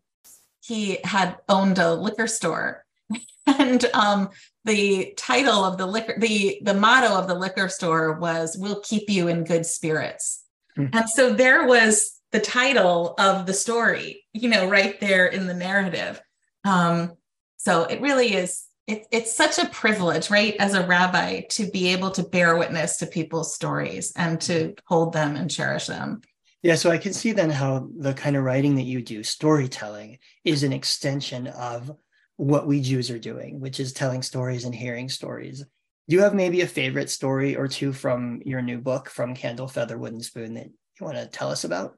[0.62, 2.86] he had owned a liquor store.
[3.48, 4.30] and um,
[4.64, 9.10] the title of the liquor, the, the motto of the liquor store was, We'll keep
[9.10, 10.44] you in good spirits.
[10.78, 10.96] Mm-hmm.
[10.96, 15.54] And so there was the title of the story, you know, right there in the
[15.54, 16.22] narrative.
[16.66, 17.14] Um,
[17.58, 21.90] so it really is it, it's such a privilege, right, as a rabbi, to be
[21.90, 26.22] able to bear witness to people's stories and to hold them and cherish them.
[26.64, 30.20] Yeah, so I can see then how the kind of writing that you do, storytelling,
[30.46, 31.92] is an extension of
[32.38, 35.66] what we Jews are doing, which is telling stories and hearing stories.
[36.08, 39.68] Do you have maybe a favorite story or two from your new book, From Candle
[39.68, 41.98] Feather Wooden Spoon, that you want to tell us about?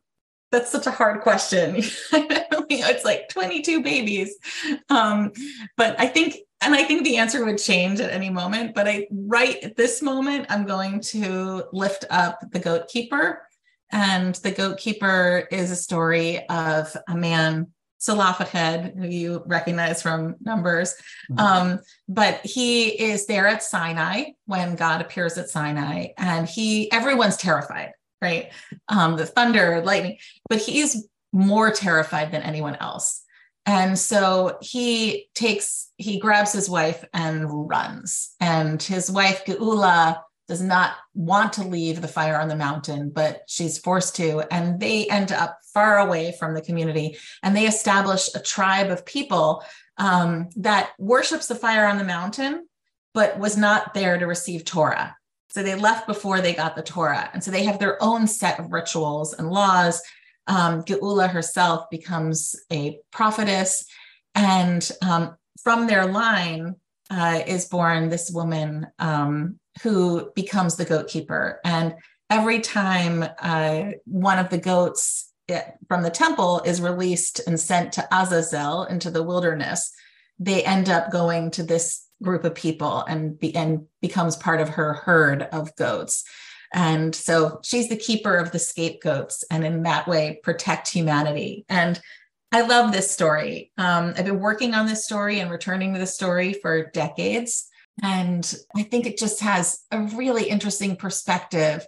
[0.52, 1.76] That's such a hard question.
[2.12, 4.36] it's like 22 babies.
[4.90, 5.32] Um,
[5.78, 9.08] but I think and I think the answer would change at any moment, but I
[9.12, 13.44] right at this moment, I'm going to lift up the goat keeper.
[13.92, 17.68] And the goat keeper is a story of a man,
[18.00, 20.96] Tzelofchad, who you recognize from numbers.
[21.32, 21.40] Mm-hmm.
[21.40, 27.38] Um, but he is there at Sinai when God appears at Sinai, and he everyone's
[27.38, 28.52] terrified, right?
[28.88, 30.18] Um, the thunder, lightning,
[30.50, 33.24] but he's more terrified than anyone else.
[33.66, 38.34] And so he takes, he grabs his wife and runs.
[38.40, 43.44] And his wife, Geula, does not want to leave the fire on the mountain, but
[43.48, 44.42] she's forced to.
[44.52, 49.06] And they end up far away from the community and they establish a tribe of
[49.06, 49.64] people
[49.98, 52.68] um, that worships the fire on the mountain,
[53.14, 55.16] but was not there to receive Torah.
[55.52, 57.30] So they left before they got the Torah.
[57.34, 60.02] And so they have their own set of rituals and laws
[60.50, 63.86] um, Geula herself becomes a prophetess.
[64.36, 66.76] And um, from their line
[67.12, 71.60] uh, is born this woman um, who becomes the goat keeper.
[71.64, 71.96] And
[72.30, 77.94] every time uh, one of the goats eh, from the temple is released and sent
[77.94, 79.92] to Azazel into the wilderness,
[80.40, 84.70] they end up going to this group of people and, be, and becomes part of
[84.70, 86.24] her herd of goats.
[86.74, 91.66] And so she's the keeper of the scapegoats and in that way protect humanity.
[91.70, 92.00] And
[92.52, 93.72] I love this story.
[93.78, 97.68] Um, I've been working on this story and returning to the story for decades.
[98.02, 101.86] And I think it just has a really interesting perspective.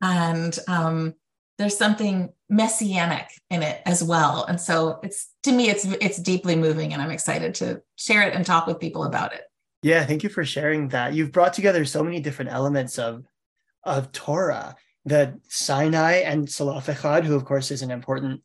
[0.00, 1.14] And um,
[1.58, 4.44] there's something messianic in it as well.
[4.44, 8.34] And so it's to me, it's it's deeply moving, and I'm excited to share it
[8.34, 9.42] and talk with people about it.
[9.82, 11.14] Yeah, thank you for sharing that.
[11.14, 13.24] You've brought together so many different elements of
[13.84, 18.42] of Torah, the Sinai and Tzelofchad, who of course is an important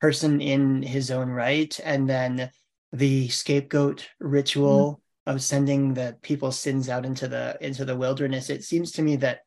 [0.00, 2.50] person in his own right, and then
[2.92, 5.36] the scapegoat ritual mm-hmm.
[5.36, 8.50] of sending the people's sins out into the into the wilderness.
[8.50, 9.40] It seems to me that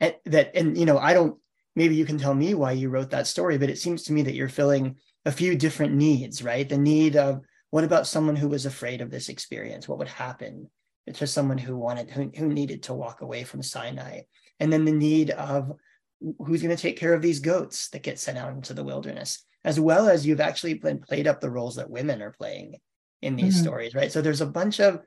[0.00, 1.38] that and you know I don't
[1.76, 4.22] maybe you can tell me why you wrote that story, but it seems to me
[4.22, 6.68] that you're filling a few different needs, right?
[6.68, 7.40] The need of
[7.74, 9.88] what about someone who was afraid of this experience?
[9.88, 10.70] What would happen
[11.12, 14.20] to someone who wanted who, who needed to walk away from Sinai?
[14.60, 15.72] and then the need of
[16.38, 19.44] who's going to take care of these goats that get sent out into the wilderness
[19.64, 22.76] as well as you've actually been played up the roles that women are playing
[23.22, 23.64] in these mm-hmm.
[23.64, 25.00] stories right so there's a bunch of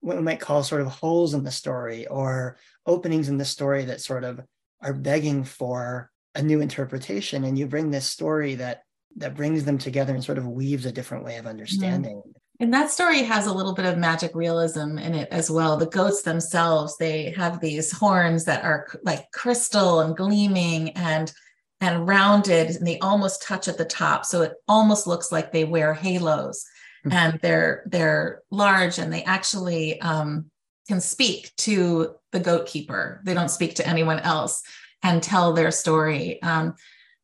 [0.00, 3.84] what we might call sort of holes in the story or openings in the story
[3.84, 4.40] that sort of
[4.82, 8.82] are begging for a new interpretation and you bring this story that
[9.18, 11.50] that brings them together and sort of weaves a different way of mm-hmm.
[11.50, 12.22] understanding.
[12.60, 15.76] And that story has a little bit of magic realism in it as well.
[15.76, 21.32] The goats themselves, they have these horns that are like crystal and gleaming and
[21.80, 24.24] and rounded and they almost touch at the top.
[24.24, 26.64] So it almost looks like they wear halos
[27.06, 27.16] mm-hmm.
[27.16, 30.50] and they're they're large and they actually um,
[30.88, 33.20] can speak to the goat keeper.
[33.24, 34.62] They don't speak to anyone else
[35.02, 36.42] and tell their story.
[36.42, 36.74] Um,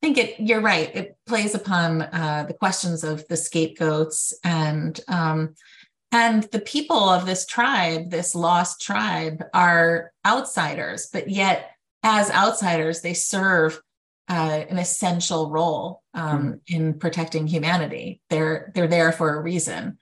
[0.05, 0.95] think it you're right.
[0.95, 5.55] It plays upon uh, the questions of the scapegoats and um,
[6.12, 11.71] and the people of this tribe this lost tribe are outsiders but yet
[12.03, 13.81] as outsiders they serve
[14.29, 16.77] uh, an essential role um, mm-hmm.
[16.77, 18.20] in protecting humanity.
[18.28, 19.99] They're they're there for a reason.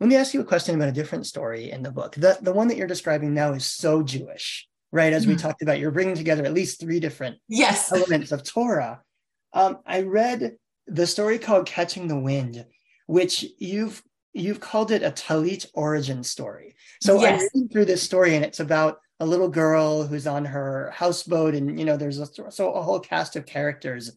[0.00, 2.16] Let me ask you a question about a different story in the book.
[2.16, 5.12] The, the one that you're describing now is so jewish right?
[5.12, 5.32] As mm-hmm.
[5.32, 7.90] we talked about you're bringing together at least three different yes.
[7.90, 9.02] elements of torah
[9.54, 12.66] Um, I read the story called Catching the Wind,
[13.06, 14.02] which you've
[14.34, 16.74] you've called it a Talit origin story.
[17.00, 17.40] So yes.
[17.40, 21.54] I'm reading through this story, and it's about a little girl who's on her houseboat,
[21.54, 24.10] and you know, there's a, so a whole cast of characters.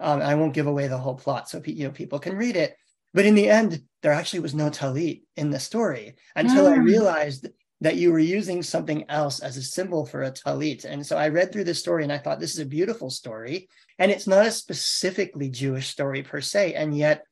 [0.00, 2.76] Um, I won't give away the whole plot, so you know people can read it.
[3.14, 6.72] But in the end, there actually was no Talit in the story until mm.
[6.72, 7.48] I realized
[7.80, 10.84] that you were using something else as a symbol for a talit.
[10.84, 13.68] And so I read through this story and I thought this is a beautiful story.
[13.98, 17.24] And it's not a specifically Jewish story per se, and yet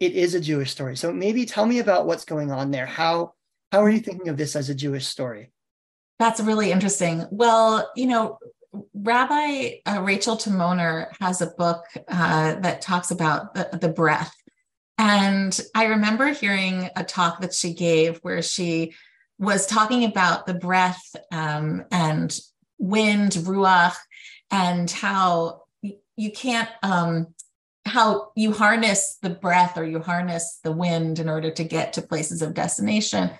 [0.00, 0.96] it is a Jewish story.
[0.96, 2.86] So maybe tell me about what's going on there.
[2.86, 3.34] How
[3.72, 5.50] how are you thinking of this as a Jewish story?
[6.18, 7.24] That's really interesting.
[7.30, 8.38] Well, you know,
[8.94, 14.34] Rabbi uh, Rachel Timoner has a book uh, that talks about the, the breath.
[14.96, 18.94] And I remember hearing a talk that she gave where she
[19.38, 22.38] was talking about the breath um, and
[22.78, 23.96] wind, ruach,
[24.50, 25.62] and how
[26.16, 27.28] you can't, um,
[27.86, 32.02] how you harness the breath or you harness the wind in order to get to
[32.02, 33.30] places of destination.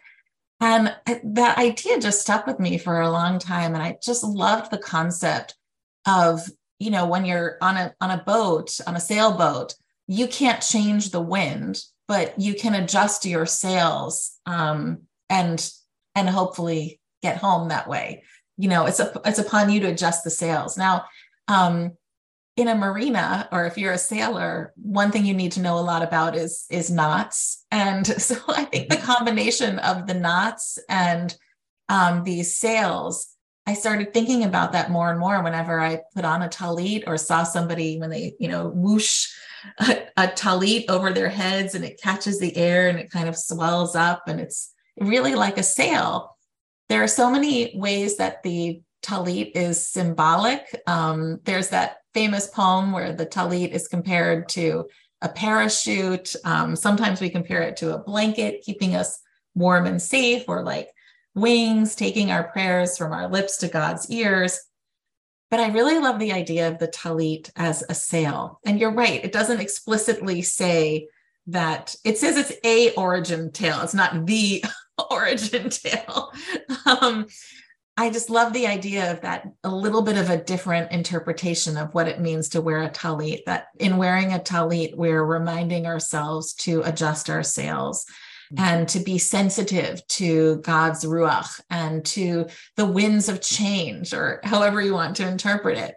[0.60, 3.74] And that idea just stuck with me for a long time.
[3.74, 5.56] And I just loved the concept
[6.06, 6.40] of,
[6.78, 9.74] you know, when you're on a on a boat, on a sailboat,
[10.06, 15.70] you can't change the wind, but you can adjust your sails um, and
[16.14, 18.22] and hopefully get home that way.
[18.56, 20.76] You know, it's a, it's upon you to adjust the sails.
[20.76, 21.04] Now,
[21.48, 21.92] um,
[22.56, 25.80] in a marina or if you're a sailor one thing you need to know a
[25.80, 31.36] lot about is is knots and so i think the combination of the knots and
[31.88, 33.36] um, these sails
[33.66, 37.16] i started thinking about that more and more whenever i put on a talit or
[37.16, 39.26] saw somebody when they you know whoosh
[39.80, 43.36] a, a talit over their heads and it catches the air and it kind of
[43.36, 46.36] swells up and it's really like a sail.
[46.88, 50.62] There are so many ways that the talit is symbolic.
[50.86, 54.86] Um, there's that famous poem where the talit is compared to
[55.20, 56.34] a parachute.
[56.44, 59.20] Um, sometimes we compare it to a blanket, keeping us
[59.54, 60.90] warm and safe, or like
[61.34, 64.60] wings, taking our prayers from our lips to God's ears.
[65.50, 68.60] But I really love the idea of the talit as a sail.
[68.64, 71.08] And you're right, it doesn't explicitly say
[71.46, 73.80] that it says it's a origin tale.
[73.82, 74.64] It's not the
[75.10, 76.32] origin tale.
[76.86, 77.26] Um,
[77.96, 81.94] I just love the idea of that a little bit of a different interpretation of
[81.94, 83.44] what it means to wear a talit.
[83.46, 88.04] That in wearing a talit, we're reminding ourselves to adjust our sails
[88.52, 88.64] mm-hmm.
[88.64, 94.80] and to be sensitive to God's ruach and to the winds of change, or however
[94.80, 95.94] you want to interpret it.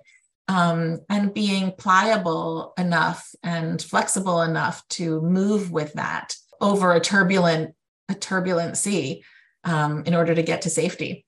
[0.49, 7.75] Um, and being pliable enough and flexible enough to move with that over a turbulent
[8.09, 9.23] a turbulent sea
[9.63, 11.25] um, in order to get to safety.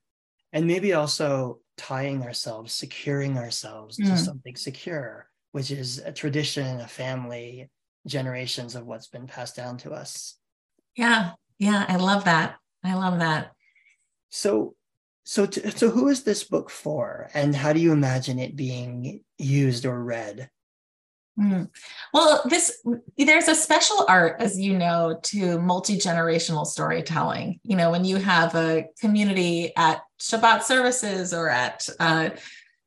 [0.52, 4.06] And maybe also tying ourselves, securing ourselves mm.
[4.06, 7.70] to something secure, which is a tradition, a family,
[8.08, 10.38] generations of what's been passed down to us.
[10.96, 12.56] Yeah, yeah, I love that.
[12.84, 13.52] I love that.
[14.30, 14.76] So,
[15.24, 19.22] so, to, so who is this book for, and how do you imagine it being
[19.38, 20.50] used or read?
[21.40, 21.70] Mm.
[22.14, 22.86] Well, this
[23.18, 27.62] there's a special art, as you know, to multi generational storytelling.
[27.64, 32.32] You know, when you have a community at Shabbat services or at uh,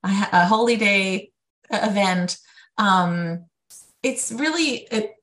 [0.04, 1.30] a, a, holy day
[1.70, 2.36] event,
[2.76, 3.46] um,
[4.02, 5.14] it's really it,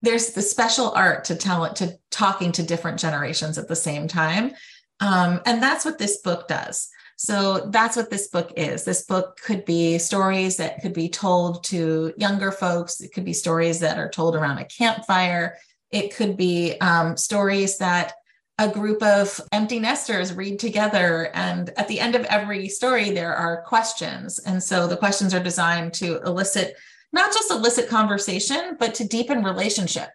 [0.00, 4.08] there's the special art to tell it to talking to different generations at the same
[4.08, 4.52] time,
[5.00, 6.88] um, and that's what this book does.
[7.20, 8.84] So that's what this book is.
[8.84, 13.00] This book could be stories that could be told to younger folks.
[13.00, 15.56] It could be stories that are told around a campfire.
[15.90, 18.12] It could be um, stories that
[18.58, 21.30] a group of empty nesters read together.
[21.34, 24.38] And at the end of every story, there are questions.
[24.38, 26.76] And so the questions are designed to elicit
[27.12, 30.10] not just elicit conversation, but to deepen relationship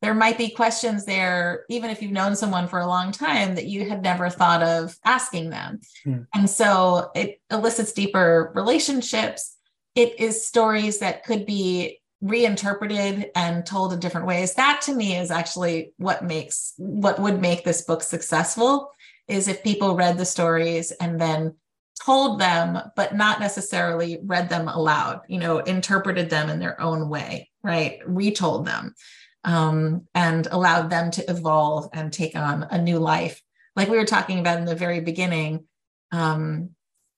[0.00, 3.66] there might be questions there, even if you've known someone for a long time, that
[3.66, 5.80] you had never thought of asking them.
[6.06, 6.26] Mm.
[6.34, 9.56] And so it elicits deeper relationships.
[9.96, 14.54] It is stories that could be reinterpreted and told in different ways.
[14.54, 18.90] That to me is actually what makes what would make this book successful
[19.26, 21.54] is if people read the stories and then
[22.04, 27.08] told them, but not necessarily read them aloud, you know, interpreted them in their own
[27.08, 27.98] way, right?
[28.06, 28.94] Retold them
[29.44, 33.42] um, and allowed them to evolve and take on a new life.
[33.76, 35.64] Like we were talking about in the very beginning,
[36.12, 36.70] um,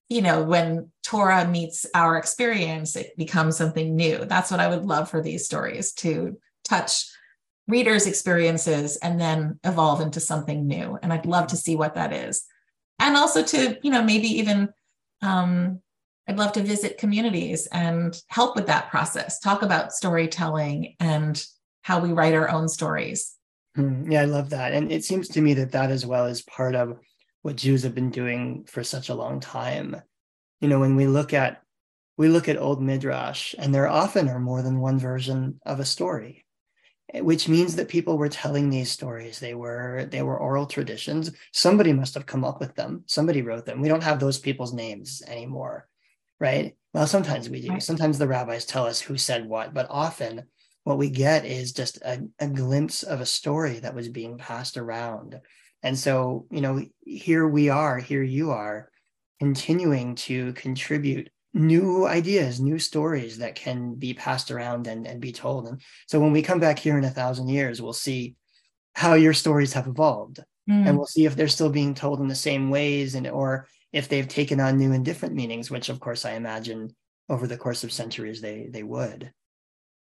[0.08, 4.24] you know, when Torah meets our experience, it becomes something new.
[4.24, 7.06] That's what I would love for these stories to touch
[7.68, 10.98] readers' experiences and then evolve into something new.
[11.02, 12.44] And I'd love to see what that is.
[12.98, 14.70] And also to, you know, maybe even
[15.22, 15.80] um,
[16.28, 21.42] I'd love to visit communities and help with that process, talk about storytelling and
[21.82, 23.34] how we write our own stories.
[23.76, 24.72] Mm, yeah, I love that.
[24.72, 26.98] And it seems to me that that as well is part of
[27.42, 29.96] what Jews have been doing for such a long time.
[30.60, 31.62] You know, when we look at
[32.16, 35.86] we look at old midrash and there often are more than one version of a
[35.86, 36.44] story
[37.14, 39.40] which means that people were telling these stories.
[39.40, 41.32] They were they were oral traditions.
[41.52, 43.02] Somebody must have come up with them.
[43.06, 43.80] Somebody wrote them.
[43.80, 45.88] We don't have those people's names anymore
[46.40, 46.74] right?
[46.94, 47.78] Well sometimes we do.
[47.78, 50.44] Sometimes the rabbis tell us who said what but often
[50.84, 54.76] what we get is just a, a glimpse of a story that was being passed
[54.76, 55.38] around
[55.82, 58.90] and so you know here we are here you are
[59.40, 65.32] continuing to contribute new ideas, new stories that can be passed around and, and be
[65.32, 65.66] told.
[65.66, 68.36] And so when we come back here in a thousand years, we'll see
[68.94, 70.40] how your stories have evolved.
[70.68, 70.86] Mm.
[70.86, 74.08] And we'll see if they're still being told in the same ways and or if
[74.08, 76.94] they've taken on new and different meanings, which of course I imagine
[77.28, 79.32] over the course of centuries they they would.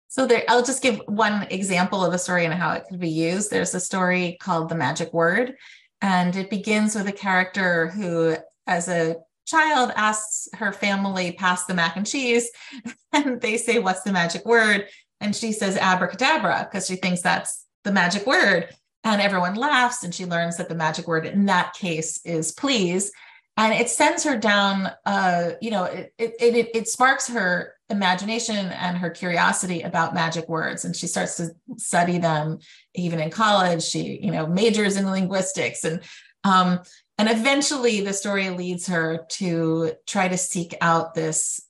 [0.08, 3.10] So there, I'll just give one example of a story and how it could be
[3.10, 3.50] used.
[3.50, 5.56] There's a story called The Magic Word,
[6.02, 8.36] and it begins with a character who,
[8.68, 12.50] as a child asks her family pass the mac and cheese
[13.14, 14.88] and they say what's the magic word?
[15.20, 18.70] And she says abracadabra because she thinks that's the magic word.
[19.04, 23.12] And everyone laughs and she learns that the magic word in that case is please.
[23.58, 28.56] And it sends her down uh you know it it it, it sparks her imagination
[28.56, 32.60] and her curiosity about magic words and she starts to study them
[32.96, 36.02] even in college she you know majors in linguistics and
[36.44, 36.80] um
[37.18, 41.62] and eventually the story leads her to try to seek out this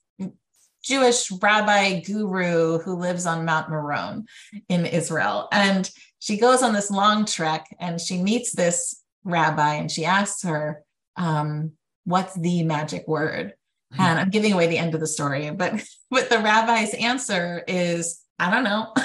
[0.82, 4.26] Jewish rabbi guru who lives on Mount Meron
[4.68, 5.48] in Israel.
[5.50, 10.42] And she goes on this long trek and she meets this rabbi and she asks
[10.42, 10.82] her,
[11.16, 11.72] um,
[12.04, 13.54] What's the magic word?
[13.98, 15.74] And I'm giving away the end of the story, but,
[16.10, 18.92] but the rabbi's answer is, I don't know.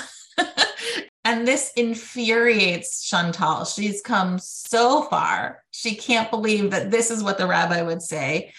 [1.30, 3.64] And this infuriates Chantal.
[3.64, 5.64] She's come so far.
[5.70, 8.52] She can't believe that this is what the rabbi would say.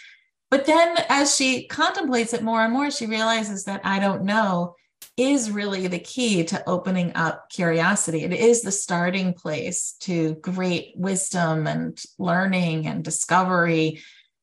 [0.53, 4.77] But then, as she contemplates it more and more, she realizes that I don't know
[5.17, 8.23] is really the key to opening up curiosity.
[8.23, 14.01] It is the starting place to great wisdom and learning and discovery.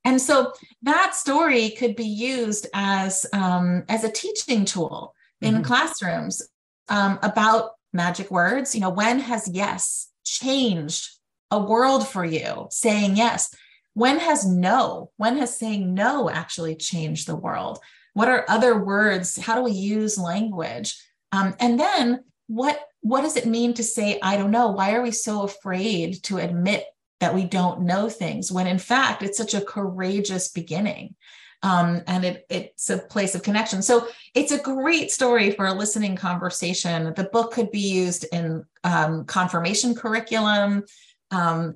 [0.08, 0.54] And so
[0.84, 5.64] that story could be used as, um, as a teaching tool in mm-hmm.
[5.64, 6.48] classrooms
[6.88, 8.74] um, about magic words.
[8.74, 11.10] You know, when has yes changed
[11.52, 13.54] a world for you saying yes?
[13.96, 17.80] When has no, when has saying no actually changed the world?
[18.14, 19.38] What are other words?
[19.38, 20.96] How do we use language?
[21.34, 25.02] Um, and then what what does it mean to say i don't know why are
[25.02, 26.86] we so afraid to admit
[27.20, 31.16] that we don't know things when in fact it's such a courageous beginning
[31.64, 33.82] um, and it, it's a place of connection.
[33.82, 37.14] So it's a great story for a listening conversation.
[37.16, 40.84] The book could be used in um, confirmation curriculum,
[41.32, 41.76] um,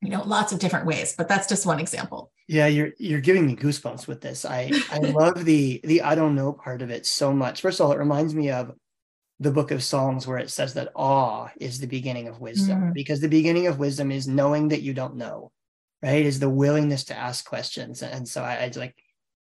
[0.00, 1.14] you know, lots of different ways.
[1.16, 2.32] But that's just one example.
[2.48, 4.44] Yeah, you're you're giving me goosebumps with this.
[4.44, 7.60] I I love the the I don't know part of it so much.
[7.60, 8.72] First of all, it reminds me of
[9.42, 12.92] the book of Psalms where it says that awe is the beginning of wisdom mm-hmm.
[12.92, 15.50] because the beginning of wisdom is knowing that you don't know,
[16.02, 16.24] right?
[16.24, 18.02] Is the willingness to ask questions.
[18.02, 18.96] And so I, I like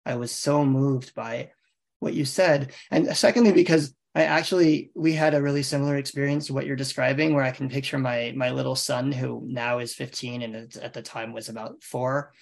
[0.06, 1.50] I was so moved by
[1.98, 2.72] what you said.
[2.90, 7.34] And secondly, because I actually we had a really similar experience to what you're describing,
[7.34, 11.02] where I can picture my my little son, who now is 15 and at the
[11.02, 12.32] time was about four,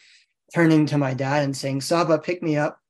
[0.54, 2.80] turning to my dad and saying, "Saba, pick me up."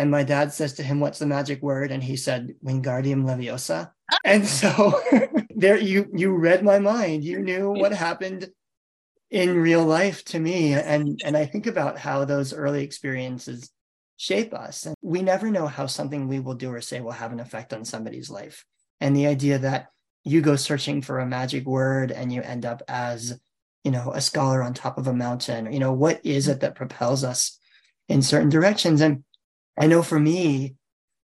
[0.00, 3.90] And my dad says to him, "What's the magic word?" And he said, "Wingardium Leviosa."
[4.10, 4.16] Oh.
[4.24, 4.98] And so
[5.54, 7.22] there, you you read my mind.
[7.22, 8.48] You knew what happened
[9.30, 13.70] in real life to me, and and I think about how those early experiences
[14.16, 14.86] shape us.
[14.86, 17.74] And we never know how something we will do or say will have an effect
[17.74, 18.64] on somebody's life.
[19.02, 19.88] And the idea that
[20.24, 23.38] you go searching for a magic word and you end up as,
[23.84, 26.74] you know, a scholar on top of a mountain, you know, what is it that
[26.74, 27.58] propels us
[28.08, 29.02] in certain directions?
[29.02, 29.24] And
[29.80, 30.76] I know for me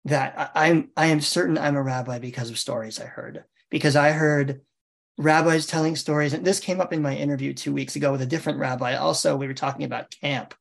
[0.06, 3.43] that I'm I am certain I'm a rabbi because of stories I heard.
[3.70, 4.62] Because I heard
[5.18, 8.28] rabbis telling stories, and this came up in my interview two weeks ago with a
[8.28, 8.95] different rabbi.
[8.95, 10.53] Also, we were talking about camp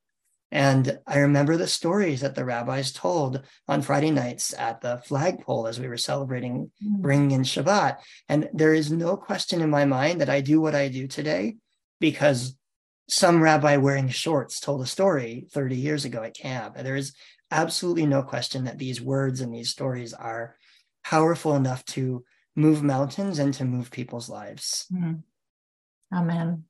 [0.55, 5.67] and I remember the stories that the rabbis told on Friday nights at the flagpole
[5.67, 7.01] as we were celebrating mm.
[7.01, 7.97] bringing in Shabbat.
[8.29, 11.57] And there is no question in my mind that I do what I do today
[11.99, 12.57] because
[13.09, 16.75] some rabbi wearing shorts told a story 30 years ago at camp.
[16.77, 17.15] And There is
[17.55, 20.57] absolutely no question that these words and these stories are
[21.05, 22.25] powerful enough to
[22.57, 24.87] move mountains and to move people's lives.
[24.93, 25.23] Mm.
[26.13, 26.65] Amen.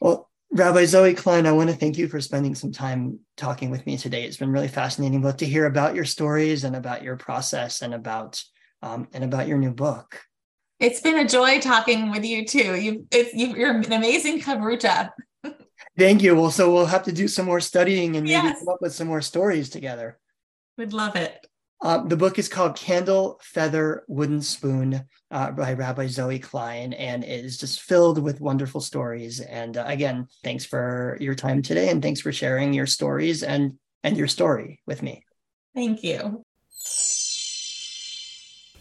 [0.00, 3.86] Well, Rabbi Zoe Klein, I want to thank you for spending some time talking with
[3.86, 4.24] me today.
[4.24, 7.94] It's been really fascinating both to hear about your stories and about your process and
[7.94, 8.42] about
[8.82, 10.20] um, and about your new book.
[10.78, 12.74] It's been a joy talking with you too.
[12.74, 15.10] You, you are an amazing chavruta.
[15.98, 16.34] Thank you.
[16.34, 18.58] Well, so we'll have to do some more studying and maybe yes.
[18.58, 20.18] come up with some more stories together.
[20.78, 21.46] Would love it.
[21.82, 27.22] Uh, the book is called Candle, Feather, Wooden Spoon uh, by Rabbi Zoe Klein, and
[27.22, 29.40] it is just filled with wonderful stories.
[29.40, 33.74] And uh, again, thanks for your time today, and thanks for sharing your stories and
[34.02, 35.24] and your story with me.
[35.74, 36.44] Thank you.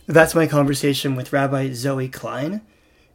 [0.08, 2.62] That's my conversation with Rabbi Zoe Klein.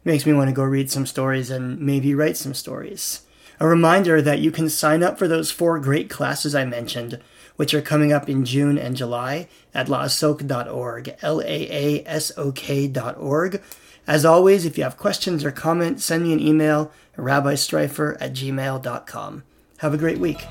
[0.03, 3.21] Makes me want to go read some stories and maybe write some stories.
[3.59, 7.19] A reminder that you can sign up for those four great classes I mentioned
[7.59, 12.53] which are coming up in June and July at laasok.org, L A A S O
[12.53, 13.61] K.org.
[14.07, 19.43] As always, if you have questions or comments, send me an email, rabbistreiffer at gmail.com.
[19.79, 20.47] Have a great week.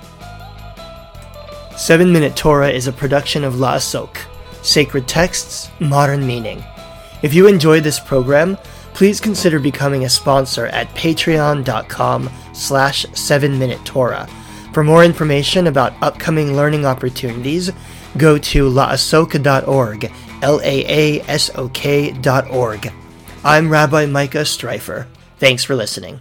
[1.78, 4.18] 7 Minute Torah is a production of Laasok,
[4.62, 6.62] Sacred Texts, Modern Meaning.
[7.22, 8.58] If you enjoy this program,
[8.92, 14.28] please consider becoming a sponsor at patreon.com slash 7 Minute Torah
[14.72, 17.72] for more information about upcoming learning opportunities,
[18.16, 20.12] go to laasoka.org, laasok.org,
[20.42, 22.92] L A A S O K.org.
[23.44, 25.06] I'm Rabbi Micah Streifer.
[25.38, 26.20] Thanks for listening.